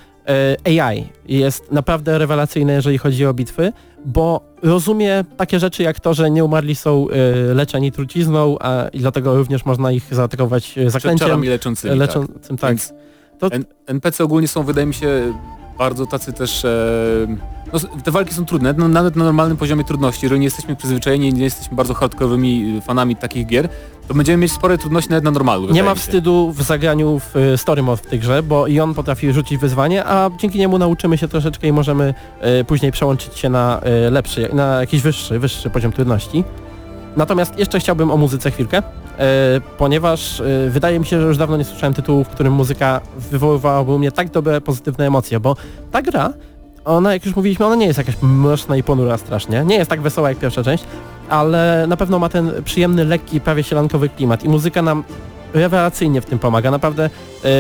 [0.66, 3.72] e, AI jest naprawdę rewelacyjne, jeżeli chodzi o bitwy,
[4.04, 7.06] bo rozumie takie rzeczy jak to, że nieumarli są
[7.54, 11.28] leczeni trucizną, a i dlatego również można ich zaatakować zaklęciem.
[11.28, 12.76] Czarami leczącymi, leczącym, tak.
[12.76, 12.88] tak.
[13.38, 13.48] To...
[13.86, 15.32] NPC ogólnie są, wydaje mi się,
[15.78, 16.64] bardzo tacy też...
[16.64, 16.68] E,
[17.72, 21.34] no, te walki są trudne, no, nawet na normalnym poziomie trudności, jeżeli nie jesteśmy przyzwyczajeni,
[21.34, 23.68] nie jesteśmy bardzo hardkorowymi fanami takich gier,
[24.08, 25.72] to będziemy mieć spore trudności nawet na normalu.
[25.72, 28.94] Nie ma wstydu w zagraniu w e, story mode w tej grze, bo i on
[28.94, 33.48] potrafi rzucić wyzwanie, a dzięki niemu nauczymy się troszeczkę i możemy e, później przełączyć się
[33.48, 36.44] na e, lepszy, na jakiś wyższy, wyższy poziom trudności.
[37.18, 38.82] Natomiast jeszcze chciałbym o muzyce chwilkę,
[39.18, 43.00] E, ponieważ e, wydaje mi się, że już dawno nie słyszałem tytułu, w którym muzyka
[43.30, 45.56] wywoływała u mnie tak dobre, pozytywne emocje, bo
[45.90, 46.32] ta gra,
[46.84, 50.00] ona, jak już mówiliśmy, ona nie jest jakaś mroczna i ponura strasznie, nie jest tak
[50.00, 50.84] wesoła jak pierwsza część,
[51.28, 55.04] ale na pewno ma ten przyjemny, lekki, prawie sielankowy klimat i muzyka nam
[55.54, 56.70] rewelacyjnie w tym pomaga.
[56.70, 57.10] Naprawdę
[57.44, 57.50] yy,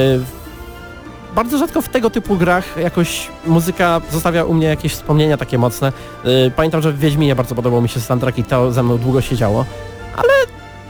[1.38, 5.92] bardzo rzadko w tego typu grach jakoś muzyka zostawia u mnie jakieś wspomnienia takie mocne.
[6.24, 9.20] Yy, pamiętam, że w Wiedźminie bardzo podobał mi się soundtrack i to ze mną długo
[9.20, 9.64] siedziało,
[10.16, 10.32] ale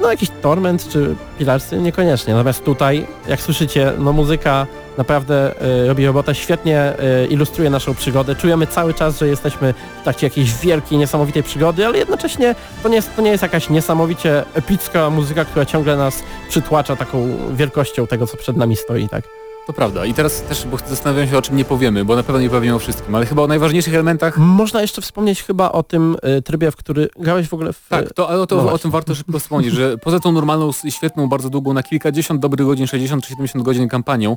[0.01, 2.35] no jakiś Torment czy Pilarsy niekoniecznie.
[2.35, 4.67] Natomiast tutaj, jak słyszycie, no muzyka
[4.99, 6.93] naprawdę y, robi robotę, świetnie
[7.25, 8.35] y, ilustruje naszą przygodę.
[8.35, 12.97] Czujemy cały czas, że jesteśmy w trakcie jakiejś wielkiej, niesamowitej przygody, ale jednocześnie to nie
[12.97, 18.27] jest, to nie jest jakaś niesamowicie epicka muzyka, która ciągle nas przytłacza taką wielkością tego,
[18.27, 19.48] co przed nami stoi, tak?
[19.69, 20.07] To prawda.
[20.07, 22.77] I teraz też bo zastanawiam się o czym nie powiemy, bo na pewno nie powiemy
[22.77, 24.39] o wszystkim, ale chyba o najważniejszych elementach.
[24.39, 27.89] Można jeszcze wspomnieć chyba o tym y, trybie, w który grałeś w ogóle w...
[27.89, 31.29] Tak, to, ale to, no o tym warto szybko wspomnieć, że poza tą normalną, świetną,
[31.29, 34.37] bardzo długą, na kilkadziesiąt dobrych godzin, 60 czy 70 godzin kampanią,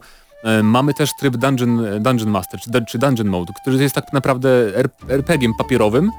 [0.59, 4.49] y, mamy też tryb Dungeon, Dungeon Master, czy, czy Dungeon Mode, który jest tak naprawdę
[5.09, 6.11] RPG-iem papierowym,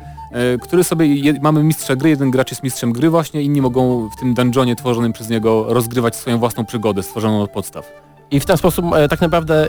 [0.55, 4.09] y, który sobie, je, mamy mistrza gry, jeden gracz jest mistrzem gry właśnie, inni mogą
[4.09, 8.12] w tym dungeonie tworzonym przez niego rozgrywać swoją własną przygodę stworzoną od podstaw.
[8.33, 9.69] I w ten sposób e, tak naprawdę e,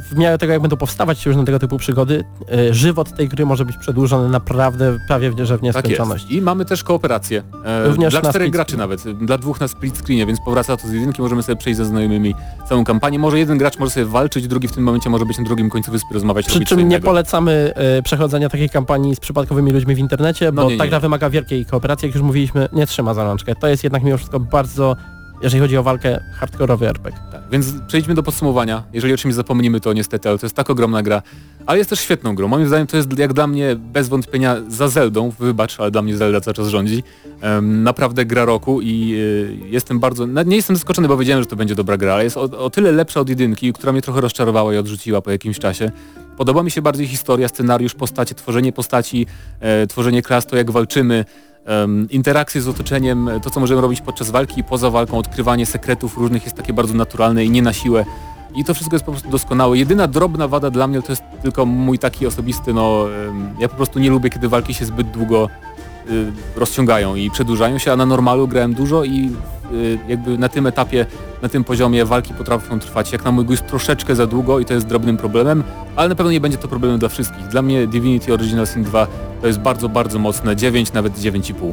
[0.00, 3.64] w miarę tego, jak będą powstawać różne tego typu przygody, e, żywot tej gry może
[3.64, 6.24] być przedłużony naprawdę prawie że w tak nieskończoność.
[6.24, 7.42] Tak I mamy też kooperację.
[7.84, 11.22] Również dla czterech graczy nawet, dla dwóch na split screenie, więc powraca to z jedynki,
[11.22, 12.34] możemy sobie przejść ze znajomymi
[12.68, 13.18] całą kampanię.
[13.18, 15.92] Może jeden gracz może sobie walczyć, drugi w tym momencie może być na drugim końcu
[15.92, 16.46] wyspy rozmawiać.
[16.46, 17.72] Przy czym nie polecamy
[18.04, 21.66] przechodzenia takiej kampanii z przypadkowymi ludźmi w internecie, bo no nie, ta gra wymaga wielkiej
[21.66, 23.54] kooperacji, jak już mówiliśmy, nie trzyma za rączkę.
[23.54, 24.96] To jest jednak mimo wszystko bardzo
[25.42, 27.20] jeżeli chodzi o walkę, hardkorowy RPG.
[27.32, 28.82] Tak, więc przejdźmy do podsumowania.
[28.92, 31.22] Jeżeli o czymś zapomnimy, to niestety, ale to jest tak ogromna gra.
[31.66, 32.48] Ale jest też świetną grą.
[32.48, 36.16] Moim zdaniem to jest jak dla mnie bez wątpienia za Zeldą, wybacz, ale dla mnie
[36.16, 37.02] Zelda cały czas rządzi.
[37.42, 40.26] Um, naprawdę gra roku i y, jestem bardzo...
[40.26, 42.92] Nie jestem zaskoczony, bo wiedziałem, że to będzie dobra gra, ale jest o, o tyle
[42.92, 45.90] lepsza od jedynki, która mnie trochę rozczarowała i odrzuciła po jakimś czasie.
[46.36, 49.26] Podoba mi się bardziej historia, scenariusz, postacie, tworzenie postaci,
[49.60, 51.24] e, tworzenie klas, to jak walczymy,
[51.68, 56.18] um, interakcje z otoczeniem, to co możemy robić podczas walki i poza walką, odkrywanie sekretów
[56.18, 58.04] różnych jest takie bardzo naturalne i nie na siłę.
[58.54, 59.78] I to wszystko jest po prostu doskonałe.
[59.78, 63.06] Jedyna drobna wada dla mnie to jest tylko mój taki osobisty, no
[63.58, 65.48] ja po prostu nie lubię, kiedy walki się zbyt długo
[66.56, 69.30] rozciągają i przedłużają się, a na normalu grałem dużo i
[69.72, 71.06] y, jakby na tym etapie,
[71.42, 74.74] na tym poziomie walki potrafią trwać jak na mój gust troszeczkę za długo i to
[74.74, 75.64] jest drobnym problemem,
[75.96, 77.46] ale na pewno nie będzie to problemem dla wszystkich.
[77.48, 79.06] Dla mnie Divinity Original Sin 2
[79.40, 81.72] to jest bardzo, bardzo mocne 9, nawet 9,5.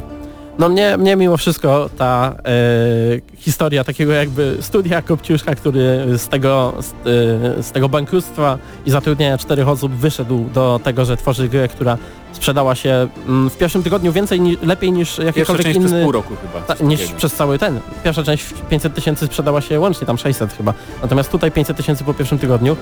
[0.60, 6.74] No mnie, mnie mimo wszystko ta e, historia takiego jakby studia Kopciuszka, który z tego,
[6.80, 11.68] z, e, z, tego bankructwa i zatrudnienia czterech osób wyszedł do tego, że tworzy grę,
[11.68, 11.98] która
[12.32, 15.90] sprzedała się mm, w pierwszym tygodniu więcej, ni lepiej niż jakikolwiek inny...
[15.90, 16.76] przez pół roku chyba.
[16.76, 17.80] Ta, niż przez cały ten.
[18.04, 20.74] Pierwsza część 500 tysięcy sprzedała się łącznie, tam 600 chyba.
[21.02, 22.78] Natomiast tutaj 500 tysięcy po pierwszym tygodniu.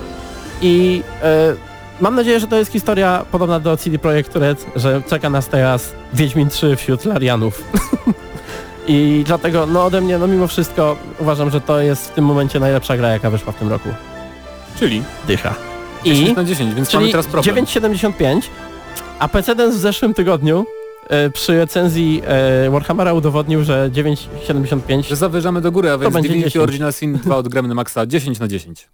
[0.62, 1.67] I e,
[2.00, 5.92] Mam nadzieję, że to jest historia podobna do CD Projekt Red, że czeka nas teraz
[6.14, 7.64] Wiedźmin 3 wśród Larianów.
[8.88, 12.60] I dlatego, no ode mnie, no mimo wszystko uważam, że to jest w tym momencie
[12.60, 13.88] najlepsza gra, jaka wyszła w tym roku.
[14.78, 15.02] Czyli?
[15.26, 15.54] Dycha.
[16.04, 17.56] 10 I na 10, więc mamy teraz problem.
[17.56, 18.42] 9,75,
[19.18, 20.66] a precedens w zeszłym tygodniu
[21.08, 26.62] e, przy recenzji e, Warhammera udowodnił, że 9,75 Że zawyżamy do góry, a więc Divinity
[26.62, 28.88] Original Sin 2 odgramy na maksa 10 na 10.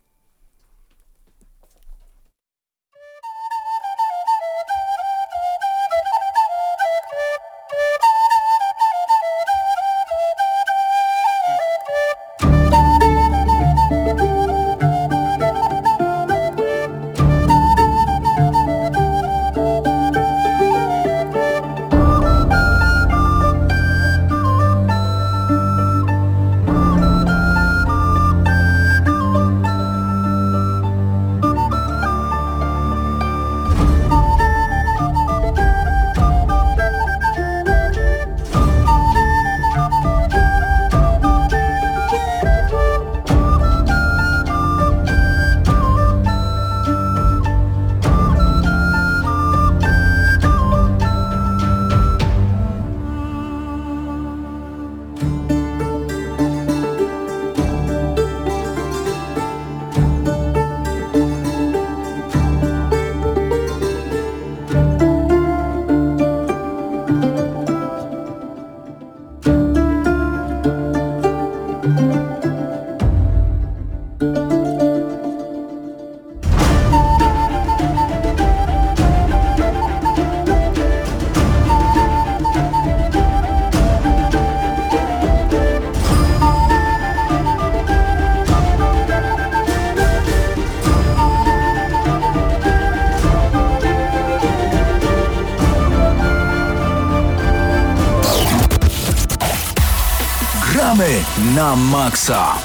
[101.91, 102.63] na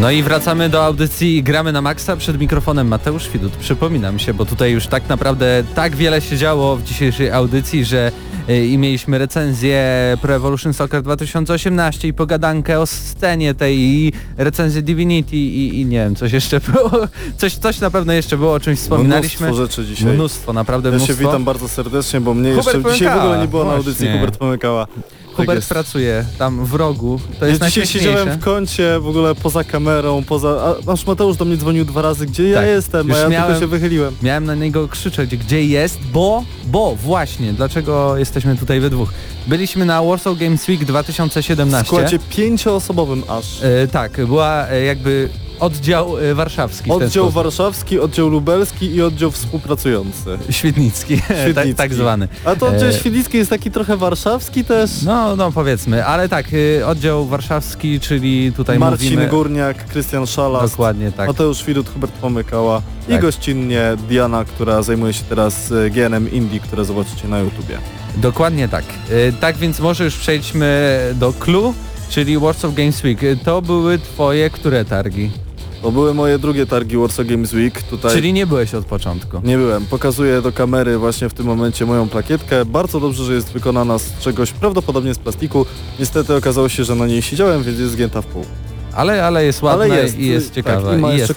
[0.00, 3.52] No i wracamy do audycji i gramy na maksa przed mikrofonem Mateusz Widut.
[3.52, 8.12] Przypominam się, bo tutaj już tak naprawdę tak wiele się działo w dzisiejszej audycji, że
[8.48, 9.82] y, i mieliśmy recenzję
[10.22, 15.98] Pro Evolution Soccer 2018 i pogadankę o scenie tej i recenzję Divinity i, i nie
[15.98, 16.90] wiem, coś jeszcze było.
[17.36, 19.46] Coś, coś na pewno jeszcze było, o czymś wspominaliśmy.
[19.46, 20.14] Mnóstwo rzeczy dzisiaj.
[20.14, 21.16] Mnóstwo, naprawdę ja mnóstwo.
[21.16, 23.72] się witam bardzo serdecznie, bo mnie Hubert jeszcze dzisiaj w ogóle Pomykała, nie było na
[23.72, 24.18] audycji właśnie.
[24.20, 24.86] Hubert Pomykała.
[25.40, 25.68] Hubert jest.
[25.68, 27.20] pracuje tam w rogu.
[27.38, 28.08] To Ja jest dzisiaj najśmieszniejsze.
[28.18, 30.48] siedziałem w kącie, w ogóle poza kamerą, poza...
[30.48, 33.28] A nasz Mateusz do mnie dzwonił dwa razy, gdzie Tak, ja jestem, już a ja
[33.28, 34.16] miałem- tylko się wychyliłem.
[34.22, 39.12] Miałem na niego krzyczeć, gdzie jest, bo, bo właśnie, dlaczego jesteśmy tutaj we dwóch.
[39.46, 41.86] Byliśmy na Warsaw Games Week W 2017.
[41.86, 43.62] składzie pięcioosobowym aż.
[43.62, 45.28] E, tak, była e, jakby
[45.60, 46.90] oddział e, warszawski.
[46.90, 50.38] Oddział warszawski, oddział lubelski i oddział współpracujący.
[50.50, 51.74] Świetnicki, tak, Świetlicki.
[51.74, 52.28] tak zwany.
[52.44, 55.02] A to oddział E, świdnicki jest taki trochę warszawski też.
[55.02, 56.46] No, no powiedzmy, ale tak,
[56.80, 59.28] e, oddział warszawski, czyli tutaj Marcin mówimy...
[59.28, 61.28] Górniak, Krystian Szalast, Dokładnie tak.
[61.28, 63.22] Mateusz Widut, Hubert Pomykała i Tak.
[63.22, 67.78] gościnnie Diana, która zajmuje się teraz e, GNM Indie, które zobaczycie na YouTubie.
[68.16, 68.84] Dokładnie tak.
[69.10, 71.74] E, tak więc może już przejdźmy do clue,
[72.08, 73.20] czyli Warsaw Games Week.
[73.44, 75.30] To były twoje które targi?
[75.82, 77.82] To były moje drugie targi Warsaw Games Week.
[77.82, 79.40] Tutaj Czyli nie byłeś od początku.
[79.44, 79.86] nie byłem.
[79.86, 82.64] Pokazuję do kamery właśnie w tym momencie moją plakietkę.
[82.64, 85.66] Bardzo dobrze, że jest wykonana z czegoś prawdopodobnie z plastiku.
[85.98, 88.44] Niestety okazało się, że na niej siedziałem, więc jest zgięta w pół.
[88.94, 90.18] Ale, ale jest ładna Ale jest.
[90.18, 90.90] i jest ciekawa.
[90.90, 91.34] Tak, I ma i jeszcze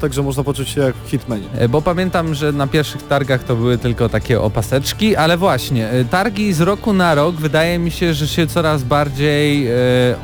[0.00, 1.44] także można poczuć się jak w Hitmanie.
[1.58, 6.04] E, Bo pamiętam, że na pierwszych targach to były tylko takie opaseczki, ale właśnie, e,
[6.04, 9.72] targi z roku na rok wydaje mi się, że się coraz bardziej e,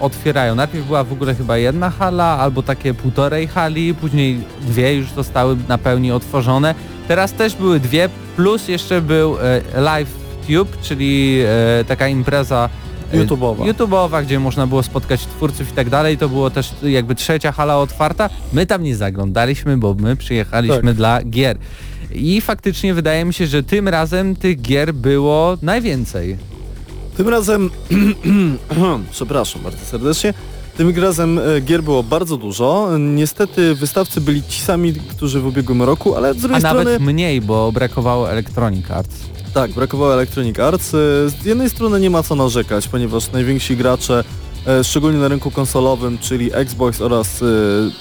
[0.01, 0.55] otwierają.
[0.55, 5.57] Najpierw była w ogóle chyba jedna hala, albo takie półtorej hali, później dwie już zostały
[5.69, 6.75] na pełni otworzone.
[7.09, 9.37] Teraz też były dwie, plus jeszcze był
[9.75, 10.11] e, Live
[10.47, 12.69] Tube, czyli e, taka impreza
[13.13, 13.65] YouTube'owa.
[13.73, 16.19] YouTube'owa, gdzie można było spotkać twórców i tak dalej.
[16.19, 18.31] To było też jakby trzecia hala otwarta.
[18.53, 20.95] My tam nie zaglądaliśmy, bo my przyjechaliśmy Tak.
[20.95, 21.59] dla gier.
[22.13, 26.37] I faktycznie wydaje mi się, że tym razem tych gier było najwięcej.
[27.17, 27.71] Tym razem,
[29.11, 30.35] przepraszam bardzo serdecznie,
[30.77, 32.89] tym razem e, gier było bardzo dużo.
[32.99, 37.13] Niestety wystawcy byli ci sami, którzy w ubiegłym roku, ale z A drugiej nawet strony...
[37.13, 39.17] mniej, bo brakowało Electronic Arts.
[39.55, 40.95] Tak, brakowało Electronic Arts.
[40.95, 40.99] E,
[41.31, 44.25] Z jednej strony nie ma co narzekać, ponieważ najwięksi gracze,
[44.67, 47.41] e, szczególnie na rynku konsolowym, czyli Xbox oraz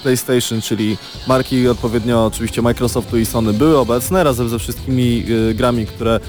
[0.02, 0.96] PlayStation, czyli
[1.28, 6.20] marki odpowiednio oczywiście Microsoftu i Sony były obecne razem ze wszystkimi grami, które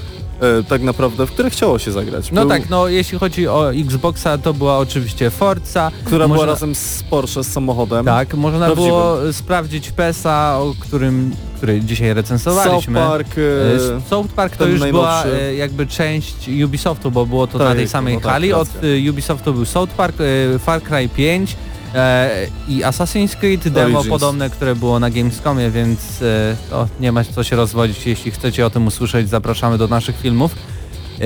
[0.68, 2.32] tak naprawdę, w które chciało się zagrać.
[2.32, 5.90] No Był- tak, no jeśli chodzi o Xboxa, to była oczywiście Forza.
[6.04, 8.04] Która była Można- razem z Porsche, z samochodem.
[8.04, 8.90] Tak, można Prawdziwym.
[8.90, 12.94] było sprawdzić PESA, o którym, który dzisiaj South recenzowaliśmy.
[13.00, 13.28] Park.
[13.38, 15.42] E, E, South Park to już była najnowszy.
[15.42, 18.52] e, jakby część Ubisoftu, bo było to Tak, na tej samej no tak, hali.
[18.52, 18.68] Od
[19.06, 20.16] e, Ubisoftu był South Park,
[20.54, 21.56] e, Far Cry 5
[21.94, 24.08] e, i Assassin's Creed demo Origins.
[24.08, 28.06] podobne, które było na Gamescomie, więc e, nie ma co się rozwodzić.
[28.06, 30.54] Jeśli chcecie o tym usłyszeć, zapraszamy do naszych filmów.
[31.20, 31.24] E,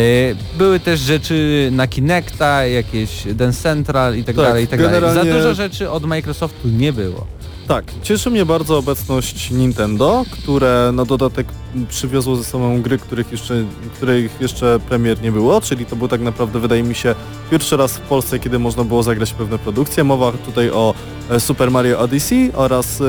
[0.59, 5.01] Były też rzeczy na Kinecta, jakieś Dance Central i tak, Tak, dalej, i tak dalej.
[5.01, 7.27] Za generalnie- dużo rzeczy od Microsoftu nie było.
[7.69, 11.47] Tak, cieszy mnie bardzo obecność Nintendo, które na dodatek
[11.89, 13.65] przywiozło ze sobą gry, których jeszcze,
[13.95, 17.15] których jeszcze premier nie było, czyli to był tak naprawdę, wydaje mi się,
[17.51, 20.05] pierwszy raz w Polsce, kiedy można było zagrać pewne produkcje.
[20.05, 20.95] Mowa tutaj o
[21.31, 23.05] e, Super Mario Odyssey oraz e,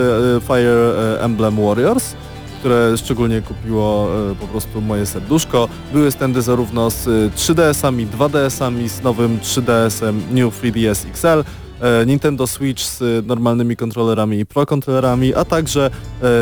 [0.47, 2.15] Fire e, Emblem Warriors
[2.59, 5.69] które szczególnie kupiło po prostu moje serduszko.
[5.93, 11.43] Były stędy zarówno z e, 3DS-ami, 2DS-ami, z nowym 3DS-em New 3DS XL,
[12.05, 15.89] Nintendo Switch z e, normalnymi kontrolerami i Pro kontrolerami, a także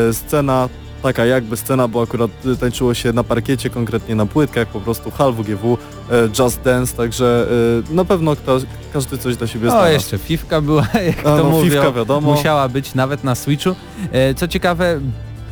[0.08, 0.68] e, scena
[1.02, 5.10] taka jakby scena, bo akurat e, tańczyło się na parkiecie, konkretnie na płytkach, po prostu
[5.10, 5.78] HAL WGW,
[6.10, 7.46] e, Just Dance, także
[7.90, 8.58] e, na pewno kto,
[8.92, 9.92] każdy coś dla siebie O, znalazł.
[9.92, 11.70] jeszcze Fifka była, jak to no, mówią.
[11.70, 12.34] Fifka wiadomo.
[12.34, 13.70] Musiała być nawet na Switchu.
[14.12, 15.00] E, Co ciekawe,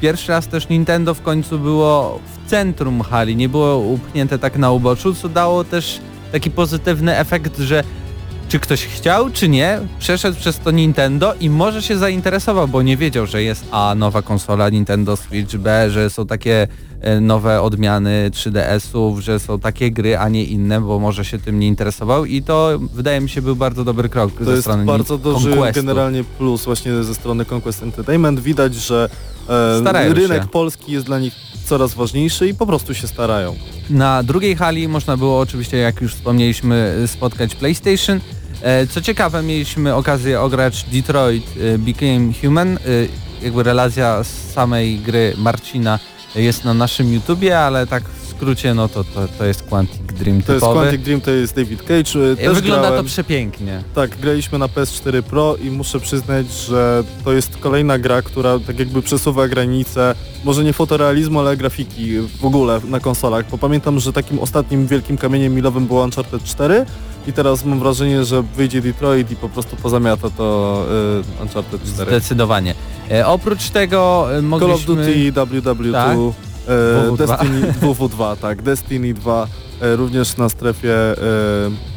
[0.00, 4.70] pierwszy raz też Nintendo w końcu było w centrum hali, nie było upchnięte tak na
[4.72, 6.00] uboczu, co dało też
[6.32, 7.84] taki pozytywny efekt, że
[8.48, 12.96] czy ktoś chciał, czy nie, przeszedł przez to Nintendo i może się zainteresował, bo nie
[12.96, 16.68] wiedział, że jest A, nowa konsola Nintendo Switch, B, że są takie
[17.00, 21.58] e, nowe odmiany 3DS-ów, że są takie gry, a nie inne, bo może się tym
[21.58, 24.84] nie interesował i to wydaje mi się był bardzo dobry krok to ze jest strony
[24.84, 25.80] bardzo duży Conquestu.
[25.80, 28.40] generalnie plus właśnie ze strony Conquest Entertainment.
[28.40, 29.08] Widać, że
[29.48, 30.48] e, rynek się.
[30.48, 31.34] polski jest dla nich
[31.64, 33.56] coraz ważniejszy i po prostu się starają.
[33.90, 38.20] Na drugiej hali można było oczywiście, jak już wspomnieliśmy, spotkać PlayStation.
[38.64, 41.44] E, Co ciekawe, mieliśmy okazję ograć Detroit
[41.74, 42.76] e, Became Human.
[42.76, 42.80] E,
[43.42, 45.98] Jakby relacja z samej gry Marcina
[46.34, 48.02] jest na naszym YouTubie, ale tak
[48.44, 50.80] skrócie, no to, to, to jest Quantic Dream To jest typowy.
[50.80, 52.32] Quantic Dream, to jest David Cage.
[52.32, 53.82] E, Też Wygląda grałem, to przepięknie.
[53.94, 58.78] Tak, graliśmy na PS4 Pro i muszę przyznać, że to jest kolejna gra, która tak
[58.78, 60.14] jakby przesuwa granice,
[60.44, 65.16] może nie fotorealizmu, ale grafiki w ogóle na konsolach, bo pamiętam, że takim ostatnim wielkim
[65.16, 66.86] kamieniem milowym było Uncharted 4
[67.26, 70.86] i teraz mam wrażenie, że wyjdzie Detroit i po prostu pozamiata to
[71.38, 72.10] y, Uncharted 4.
[72.10, 72.74] Zdecydowanie.
[73.10, 74.74] E, oprócz tego e, Call mogliśmy...
[74.74, 76.18] of Duty WW2, Tak.
[76.68, 77.16] E, WW2.
[77.16, 79.46] Destiny WW2, tak, Destiny 2
[79.80, 81.14] e, również na strefie e,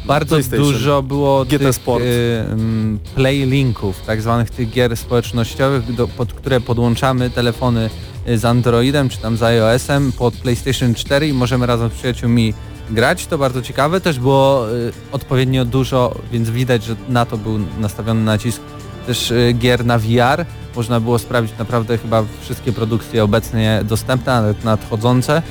[0.06, 2.04] Bardzo dużo było GT tych Sport.
[2.04, 7.90] y, mm, play linków, tak zwanych tych gier społecznościowych, do, pod które podłączamy telefony
[8.28, 12.54] y, z Androidem czy tam z iOS-em pod PlayStation 4 i możemy razem z przyjaciółmi
[12.90, 13.26] grać.
[13.26, 14.00] To bardzo ciekawe.
[14.00, 18.60] Też było y, odpowiednio dużo, więc widać, że na to był nastawiony nacisk.
[19.08, 20.44] Też y, gier na VR.
[20.76, 25.42] Można było sprawdzić naprawdę chyba wszystkie produkcje obecnie dostępne, nawet nadchodzące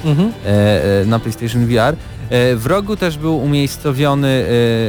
[0.45, 1.95] e, e, na PlayStation VR.
[2.29, 4.45] E, W rogu też był umiejscowiony,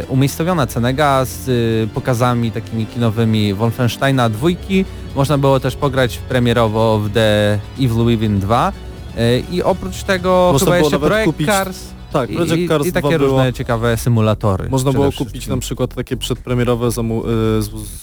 [0.09, 4.85] umiejscowiona Cenega z e, pokazami takimi kinowymi Wolfensteina dwójki.
[5.15, 8.73] Można było też pograć premierowo w The Evil Within 2.
[9.17, 11.79] E, I oprócz tego Można chyba jeszcze Projekt kupić- Cars
[12.13, 14.69] Tak, i, Project Cars i 2 takie było, różne ciekawe symulatory.
[14.69, 15.27] można było wszystkim.
[15.27, 17.31] kupić na przykład takie przedpremierowe zamu y,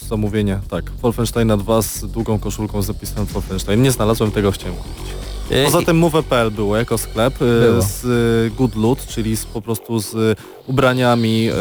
[0.07, 3.81] zamówienie, tak, Wolfensteina 2 z długą koszulką z zapisem Wolfenstein.
[3.81, 5.05] Nie znalazłem tego, chciałem kupić.
[5.49, 7.81] E, Poza tym Move.pl było jako sklep y, Było.
[7.81, 10.35] z y, Good Loot, czyli z, po prostu z y,
[10.67, 11.53] ubraniami y,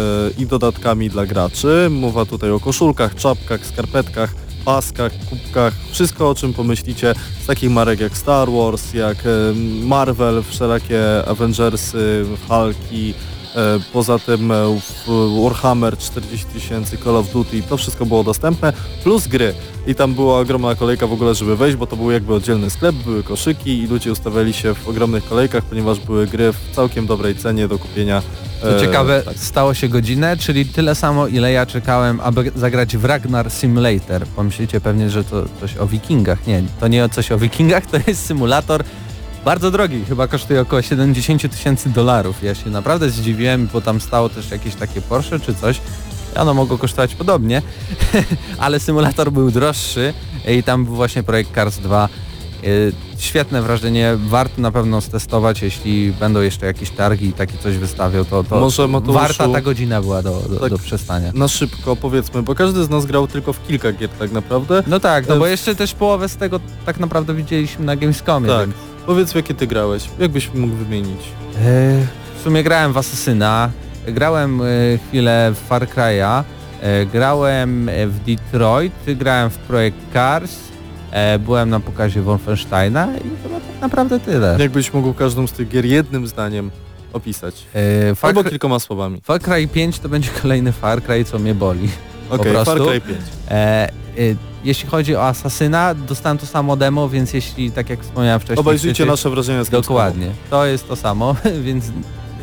[0.42, 1.88] i dodatkami dla graczy.
[1.90, 4.34] Mowa tutaj o koszulkach, czapkach, skarpetkach,
[4.65, 9.17] paskach, kubkach, wszystko o czym pomyślicie z takich marek jak Star Wars, jak
[9.83, 13.15] Marvel, wszelakie Avengersy, Hulki,
[13.57, 14.81] e, Poza tym e,
[15.43, 19.55] Warhammer 40 tysięcy, Call of Duty, to wszystko było dostępne, plus gry.
[19.87, 22.95] I tam była ogromna kolejka w ogóle, żeby wejść, bo to był jakby oddzielny sklep,
[22.95, 27.37] były koszyki i ludzie ustawiali się w ogromnych kolejkach, ponieważ były gry w całkiem dobrej
[27.37, 28.23] cenie do kupienia.
[28.65, 29.37] Co E, ciekawe, tak.
[29.37, 34.27] stało się godzinę, czyli tyle samo, ile ja czekałem, aby zagrać w Ragnar Simulator.
[34.27, 36.47] Pomyślicie pewnie, że to coś o wikingach.
[36.47, 38.85] Nie, to nie o coś o wikingach, to jest symulator
[39.45, 42.43] bardzo drogi, chyba kosztuje około 70 tysięcy dolarów.
[42.43, 45.81] Ja się naprawdę zdziwiłem, bo tam stało też jakieś takie Porsche czy coś.
[46.37, 47.62] Ono mogło kosztować podobnie,
[48.59, 50.15] ale symulator był droższy
[50.49, 52.09] i tam był właśnie projekt Cars 2.
[52.65, 57.77] Yy, Świetne wrażenie, warto na pewno stestować, jeśli będą jeszcze jakieś targi i takie coś
[57.79, 61.31] wystawią, to, to Może, Mateuszu, warta ta godzina była do, do, tak do przestania.
[61.35, 64.83] Na szybko powiedzmy, bo każdy z nas grał tylko w kilka gier tak naprawdę.
[64.87, 68.49] No tak, no bo jeszcze też połowę z tego tak naprawdę widzieliśmy na Gamescomie.
[68.49, 68.61] Tak.
[68.61, 68.75] więc-
[69.07, 71.21] Powiedz jakie ty grałeś, jakbyś mógł wymienić?
[71.57, 72.07] E,
[72.39, 73.71] W sumie grałem w Assassina,
[74.09, 74.62] grałem
[75.09, 76.43] chwilę w Far Cry'a,
[77.12, 80.53] grałem w Detroit, grałem w Projekt Cars,
[81.39, 84.57] byłem na pokazie Wolfensteina i chyba tak naprawdę tyle.
[84.61, 86.71] Jakbyś mógł każdą z tych gier jednym zdaniem
[87.12, 87.65] opisać?
[87.75, 89.21] E, Far, Albo kilkoma słowami.
[89.25, 91.89] Far Cry 5 to będzie kolejny Far Cry, co mnie boli.
[92.31, 92.85] Okej, Far prostu.
[92.85, 93.19] Cry 5.
[93.51, 93.91] E, e,
[94.65, 98.61] jeśli chodzi o Assassina, dostałem to samo demo, więc jeśli, tak jak wspomniałem wcześniej...
[98.61, 99.99] Obejrzyjcie nasze wrażenia z Gamescomu.
[99.99, 101.37] Dokładnie, to jest to samo,
[101.67, 101.85] więc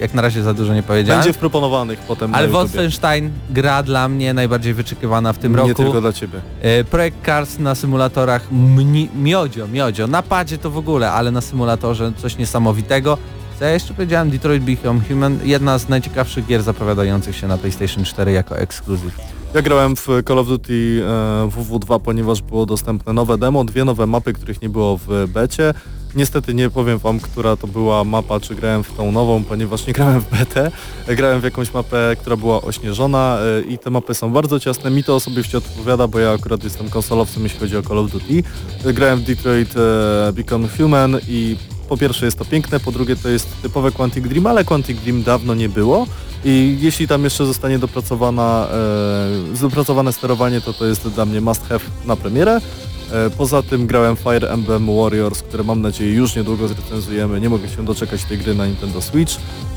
[0.01, 1.21] jak na razie za dużo nie powiedziałem.
[1.23, 2.47] Będzie w proponowanych potem Ale.
[2.47, 5.73] Wolfenstein gra dla mnie najbardziej wyczekiwana w tym Nie roku.
[5.73, 6.39] tylko dla ciebie.
[6.61, 10.07] E, Projekt Cars na symulatorach mni, miodzio, miodzio.
[10.07, 13.17] Na padzie to w ogóle, ale na symulatorze coś niesamowitego.
[13.59, 18.03] Co ja jeszcze powiedziałem, Detroit Become Human, jedna z najciekawszych gier zapowiadających się na PlayStation
[18.05, 19.17] 4 jako ekskluzyw.
[19.53, 21.03] Ja grałem w Call of Duty
[21.45, 25.73] e, WW2, ponieważ było dostępne nowe demo, dwie nowe mapy, których nie było w becie.
[26.15, 29.93] Niestety nie powiem wam, która to była mapa, czy grałem w tą nową, ponieważ nie
[29.93, 30.57] grałem w.
[31.07, 34.91] E, Grałem w jakąś mapę, która była ośnieżona e, i te mapy są bardzo ciasne.
[34.91, 38.43] Mi to osobiście odpowiada, bo ja akurat jestem konsolowcem, jeśli chodzi o Call of Duty.
[38.85, 41.57] E, Grałem w Detroit e, Become Human i
[41.89, 45.23] po pierwsze jest to piękne, po drugie to jest typowe Quantic Dream, ale Quantic Dream
[45.23, 46.07] dawno nie było.
[46.45, 48.67] I jeśli tam jeszcze zostanie dopracowana,
[49.53, 52.61] e, dopracowane sterowanie, to to jest dla mnie must have na premierę.
[53.11, 57.41] E, poza tym grałem Fire Emblem Warriors, które mam nadzieję już niedługo zrecenzujemy.
[57.41, 59.33] Nie mogę się doczekać tej gry na Nintendo Switch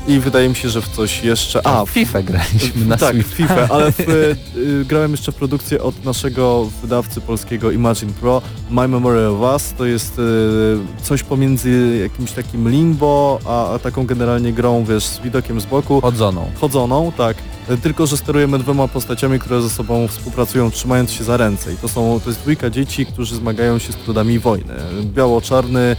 [0.07, 1.67] i wydaje mi się, że w coś jeszcze...
[1.67, 3.29] A, w FIFA graliśmy na Tak, Switch.
[3.29, 8.41] w FIFA, ale w, y, grałem jeszcze w produkcję od naszego wydawcy polskiego Imagine Pro,
[8.71, 9.73] My Memory of Us.
[9.77, 15.19] To jest y, coś pomiędzy jakimś takim limbo, a, a taką generalnie grą, wiesz, z
[15.19, 16.01] widokiem z boku.
[16.01, 16.51] Chodzoną.
[16.61, 17.37] Chodzoną, tak.
[17.83, 21.73] Tylko, że sterujemy dwoma postaciami, które ze sobą współpracują, trzymając się za ręce.
[21.73, 24.73] I to są, to jest dwójka dzieci, którzy zmagają się z trudami wojny.
[25.03, 25.95] Biało-czarny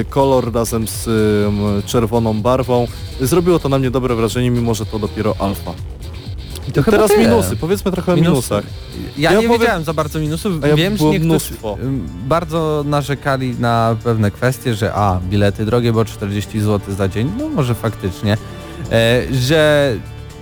[0.00, 2.86] y, kolor razem z y, czerwoną barwą.
[3.20, 5.72] Zrobiło to na mnie dobre wrażenie, mimo że to dopiero alfa.
[6.68, 7.22] I to Teraz tyle.
[7.28, 8.30] minusy, powiedzmy trochę o Minusy.
[8.30, 8.64] minusach.
[9.18, 10.52] Ja, Ja nie powiem- wiedziałem za bardzo minusów.
[10.62, 11.76] Ja Wiem, że niektórzy mnóstwo.
[11.82, 17.32] ym, bardzo narzekali na pewne kwestie, że a, bilety drogie, bo 40 zł za dzień,
[17.38, 18.36] no może faktycznie,
[18.92, 19.92] e, że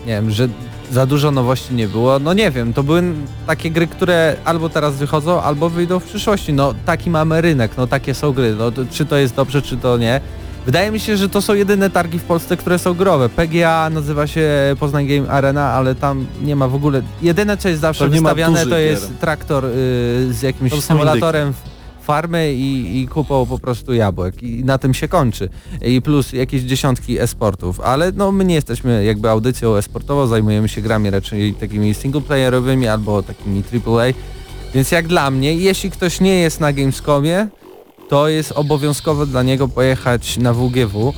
[0.07, 0.49] nie wiem, że
[0.93, 3.03] za dużo nowości nie było, no nie wiem, to były
[3.47, 7.87] takie gry, które albo teraz wychodzą, albo wyjdą w przyszłości, no taki mamy rynek, no
[7.87, 10.21] takie są gry, no to, czy to jest dobrze, czy to nie.
[10.67, 13.29] Wydaje mi się, że to są jedyne targi w Polsce, które są growe.
[13.29, 14.51] PGA nazywa się
[14.81, 17.03] Poznań Game Arena, ale tam nie ma w ogóle...
[17.23, 19.19] Jedyne co jest zawsze To wystawiane to jest gier.
[19.19, 19.69] traktor y,
[20.31, 21.53] z jakimś symulatorem
[22.03, 24.43] farmy i, i kupą po prostu jabłek.
[24.43, 25.49] I na tym się kończy.
[25.85, 30.81] I plus jakieś dziesiątki e-sportów, ale no my nie jesteśmy jakby audycją e-sportową, zajmujemy się
[30.81, 34.13] grami raczej takimi singleplayerowymi albo takimi AAA,
[34.75, 37.49] więc jak dla mnie, jeśli ktoś nie jest na Gamescomie,
[38.09, 41.15] to jest obowiązkowo dla niego pojechać na WGW,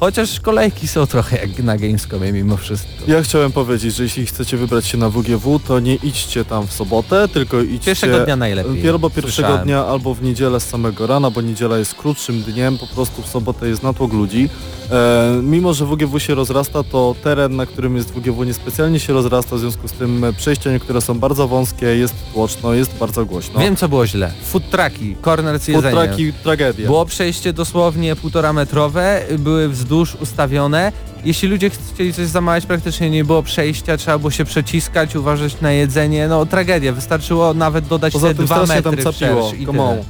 [0.00, 2.90] chociaż kolejki są trochę jak na Gamescomie mimo wszystko.
[3.08, 6.72] Ja chciałem powiedzieć, że jeśli chcecie wybrać się na WGW, to nie idźcie tam w
[6.72, 7.86] sobotę, tylko idźcie...
[7.86, 8.88] Pierwszego dnia najlepiej.
[8.88, 9.64] Albo pierwszego Słyszałem.
[9.66, 13.26] dnia, albo w niedzielę z samego rana, bo niedziela jest krótszym dniem, po prostu w
[13.26, 14.48] sobotę jest natłok ludzi.
[14.90, 19.56] E, mimo, że WGW się rozrasta, to teren, na którym jest WGW niespecjalnie się rozrasta,
[19.56, 23.60] w związku z tym przejścia niektóre są bardzo wąskie, jest tłoczno, jest bardzo głośno.
[23.60, 24.32] Wiem co było źle.
[24.44, 26.06] Food trucki, corner z Food jedzeniem.
[26.06, 26.86] trucki, tragedia.
[26.86, 30.92] Było przejście dosłownie półtora metrowe, były wzdłuż ustawione.
[31.24, 35.72] Jeśli ludzie chcieli coś zamawiać, praktycznie nie było przejścia, trzeba było się przeciskać, uważać na
[35.72, 36.28] jedzenie.
[36.28, 40.04] No tragedia, wystarczyło nawet dodać Poza te dwa metry tam capiło, i tyle.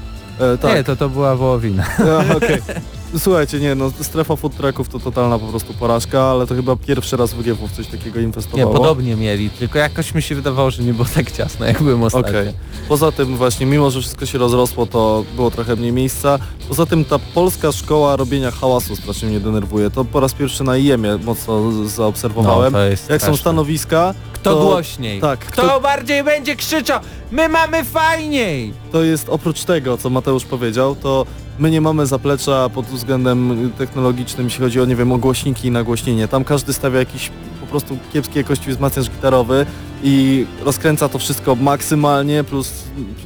[0.55, 0.75] E, tak.
[0.77, 1.85] Nie, to to była wołowina.
[2.37, 2.63] Okej.
[3.19, 7.17] Słuchajcie, nie no, strefa food trucków to totalna po prostu porażka, ale to chyba pierwszy
[7.17, 8.73] raz WGW w coś takiego Nie, inwestowało.
[8.75, 12.31] podobnie mieli, tylko jakoś mi się wydawało, że nie było tak ciasno, jak byłem ostatnio.
[12.41, 12.53] Okej.
[12.89, 16.39] Poza tym właśnie, mimo że wszystko się rozrosło, to było trochę mniej miejsca.
[16.69, 19.91] Poza tym ta polska szkoła robienia hałasu strasznie mnie denerwuje.
[19.91, 22.73] To po raz pierwszy na IEM-ie mocno zaobserwowałem.
[22.73, 23.41] No, to jest Jak są straszne.
[23.41, 25.21] stanowiska, Kto to, głośniej?
[25.21, 27.01] Tak, Kto, kto, bardziej będzie krzyczał?
[27.33, 28.73] My mamy fajniej!
[28.93, 31.27] to jest oprócz tego, co Mateusz powiedział, to
[31.59, 35.71] my nie mamy zaplecza pod względem technologicznym, jeśli chodzi o, nie wiem, o głośniki i
[35.71, 36.29] nagłośnienie.
[36.29, 37.31] Tam każdy stawia jakiś
[37.61, 39.67] po prostu kiepskiej jakości wzmacniacz gitarowy
[40.03, 42.73] i rozkręca to wszystko maksymalnie, plus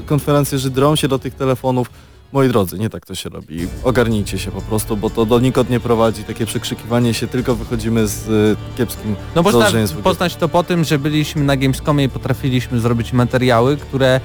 [0.06, 1.90] konferencjerzy drą się do tych telefonów.
[2.32, 3.68] Moi drodzy, nie tak to się robi.
[3.84, 6.24] Ogarnijcie się po prostu, bo to donikąd nie prowadzi.
[6.24, 9.66] Takie przekrzykiwanie się, tylko wychodzimy z y, kiepskim No można
[10.02, 14.20] poznać to po tym, że byliśmy na Gamescomie i potrafiliśmy zrobić materiały, które...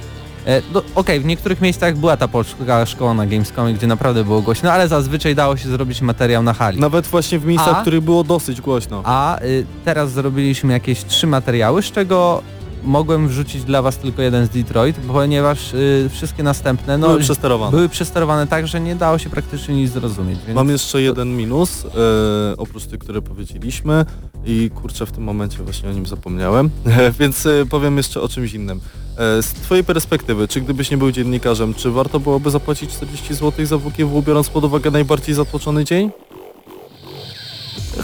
[0.74, 4.72] No, Okej, w niektórych miejscach była ta polska szkoła na Gamescomie, gdzie naprawdę było głośno,
[4.72, 6.80] ale zazwyczaj dało się zrobić materiał na hali.
[6.80, 7.80] Nawet właśnie w miejscach, A?
[7.80, 9.02] w których było dosyć głośno.
[9.06, 12.42] A y, teraz zrobiliśmy jakieś trzy materiały, z czego
[12.84, 17.72] mogłem wrzucić dla was tylko jeden z Detroit, ponieważ y, wszystkie następne no, Były przesterowane.
[17.72, 20.40] były przesterowane tak, że nie dało się praktycznie nic zrozumieć.
[20.48, 20.56] Więc...
[20.56, 24.06] Mam jeszcze jeden minus, e, oprócz tych, które powiedzieliśmy
[24.46, 26.70] i kurczę w tym momencie właśnie o nim zapomniałem,
[27.20, 28.80] więc e, powiem jeszcze o czymś innym.
[29.18, 33.66] E, z twojej perspektywy, czy gdybyś nie był dziennikarzem, czy warto byłoby zapłacić 40 zł
[33.66, 36.12] za WGW, biorąc pod uwagę najbardziej zatłoczony dzień?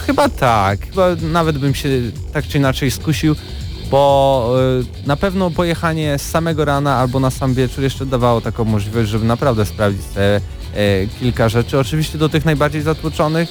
[0.05, 1.89] Chyba tak, chyba nawet bym się
[2.33, 3.35] tak czy inaczej skusił,
[3.91, 4.53] bo
[5.03, 9.09] y, na pewno pojechanie z samego rana albo na sam wieczór jeszcze dawało taką możliwość,
[9.09, 10.41] żeby naprawdę sprawdzić te y,
[11.19, 11.79] kilka rzeczy.
[11.79, 13.49] Oczywiście do tych najbardziej zatłoczonych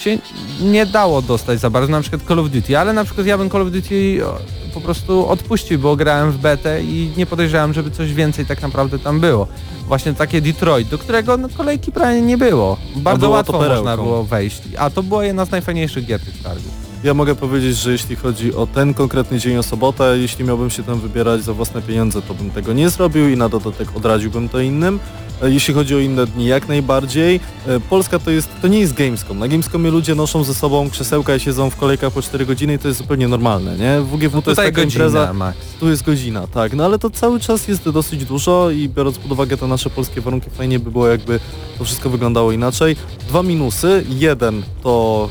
[0.00, 0.18] się
[0.60, 3.50] nie dało dostać za bardzo, na przykład Call of Duty, ale na przykład ja bym
[3.50, 4.38] Call of Duty o,
[4.74, 8.98] po prostu odpuścił, bo grałem w betę i nie podejrzewałem, żeby coś więcej tak naprawdę
[8.98, 9.48] tam było.
[9.86, 12.76] Właśnie takie Detroit, do którego no, kolejki prawie nie było.
[12.96, 16.87] Bardzo łatwo można było wejść, a to była jedna z najfajniejszych gier tych targów.
[17.04, 20.82] Ja mogę powiedzieć, że jeśli chodzi o ten konkretny dzień o sobotę, jeśli miałbym się
[20.82, 24.60] tam wybierać za własne pieniądze, to bym tego nie zrobił i na dodatek odradziłbym to
[24.60, 24.98] innym.
[25.42, 27.40] E, Jeśli chodzi o inne dni, jak najbardziej.
[27.66, 29.38] E, Polska to jest, to nie jest Gamescom.
[29.38, 32.78] Na Gamescomie ludzie noszą ze sobą krzesełka i siedzą w kolejkach po 4 godziny i
[32.78, 34.00] to jest zupełnie normalne, nie?
[34.00, 35.58] W WGW to jest taka godzina, impreza, Max.
[35.80, 39.32] tu jest godzina, tak, no ale to cały czas jest dosyć dużo i biorąc pod
[39.32, 41.40] uwagę te nasze polskie warunki, fajnie by było jakby
[41.78, 42.96] to wszystko wyglądało inaczej.
[43.28, 45.28] Dwa minusy, jeden to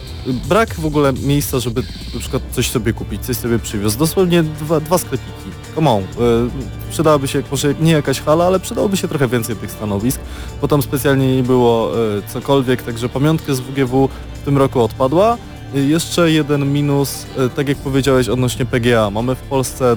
[0.49, 4.00] brak w ogóle miejsca, żeby na przykład coś sobie kupić, coś sobie przywiózł.
[4.00, 5.50] Dosłownie dwa, dwa sklepiki.
[5.76, 6.06] come on, y,
[6.92, 10.20] przydałaby się może nie jakaś hala, ale przydałoby się trochę więcej tych stanowisk,
[10.62, 15.38] bo tam specjalnie nie było y, cokolwiek, także pamiątkę z WGW w tym roku odpadła.
[15.76, 17.26] Y, Jeszcze jeden minus,
[17.56, 19.10] tak jak powiedziałeś odnośnie PGA.
[19.12, 19.96] Mamy w Polsce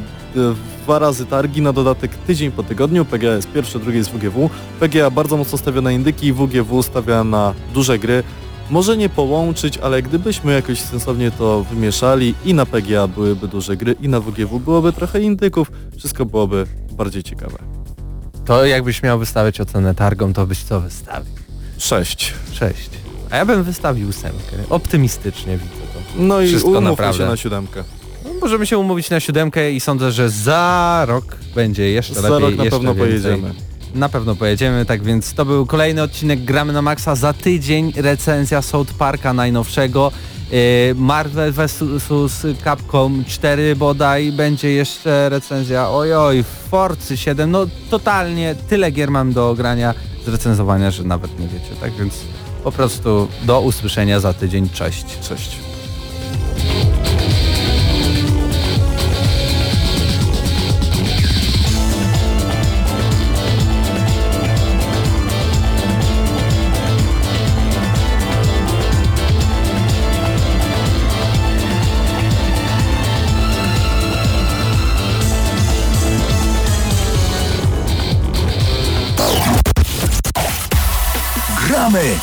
[0.82, 3.04] dwa razy targi, na dodatek tydzień po tygodniu.
[3.04, 4.50] PGA jest pierwsze, drugie jest WGW.
[4.80, 8.22] PGA bardzo mocno stawia na indyki, WGW stawia na duże gry.
[8.70, 13.94] Może nie połączyć, ale gdybyśmy jakoś sensownie to wymieszali i na PGA byłyby duże gry
[14.00, 17.58] i na WGW byłoby trochę indyków, wszystko byłoby bardziej ciekawe.
[18.44, 21.32] To jakbyś miał wystawiać ocenę targom, to byś co wystawił?
[21.78, 22.34] Sześć.
[22.52, 22.90] Sześć.
[23.30, 24.56] A ja bym wystawił ósemkę.
[24.70, 26.22] Optymistycznie widzę to.
[26.22, 27.18] No i Wszystko umówmy naprawdę.
[27.24, 27.84] się na siódemkę.
[28.24, 32.40] No, możemy się umówić na siódemkę i sądzę, że za rok będzie jeszcze Za lepiej.
[32.48, 33.20] rok na pewno więcej.
[33.22, 33.54] pojedziemy.
[33.94, 37.14] Na pewno pojedziemy, tak więc to był kolejny odcinek Gramy na Maxa.
[37.14, 40.12] Za tydzień recenzja South Parka najnowszego.
[40.50, 48.90] Yy, Marvel vs Capcom 4 bodaj, będzie jeszcze recenzja, ojoj, Forcy 7, no totalnie tyle
[48.90, 49.94] gier mam do grania,
[50.26, 52.14] zrecenzowania, że nawet nie wiecie, tak więc
[52.64, 55.18] po prostu do usłyszenia za tydzień, cześć.
[55.28, 55.56] Cześć.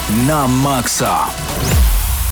[0.09, 1.27] Na maksa.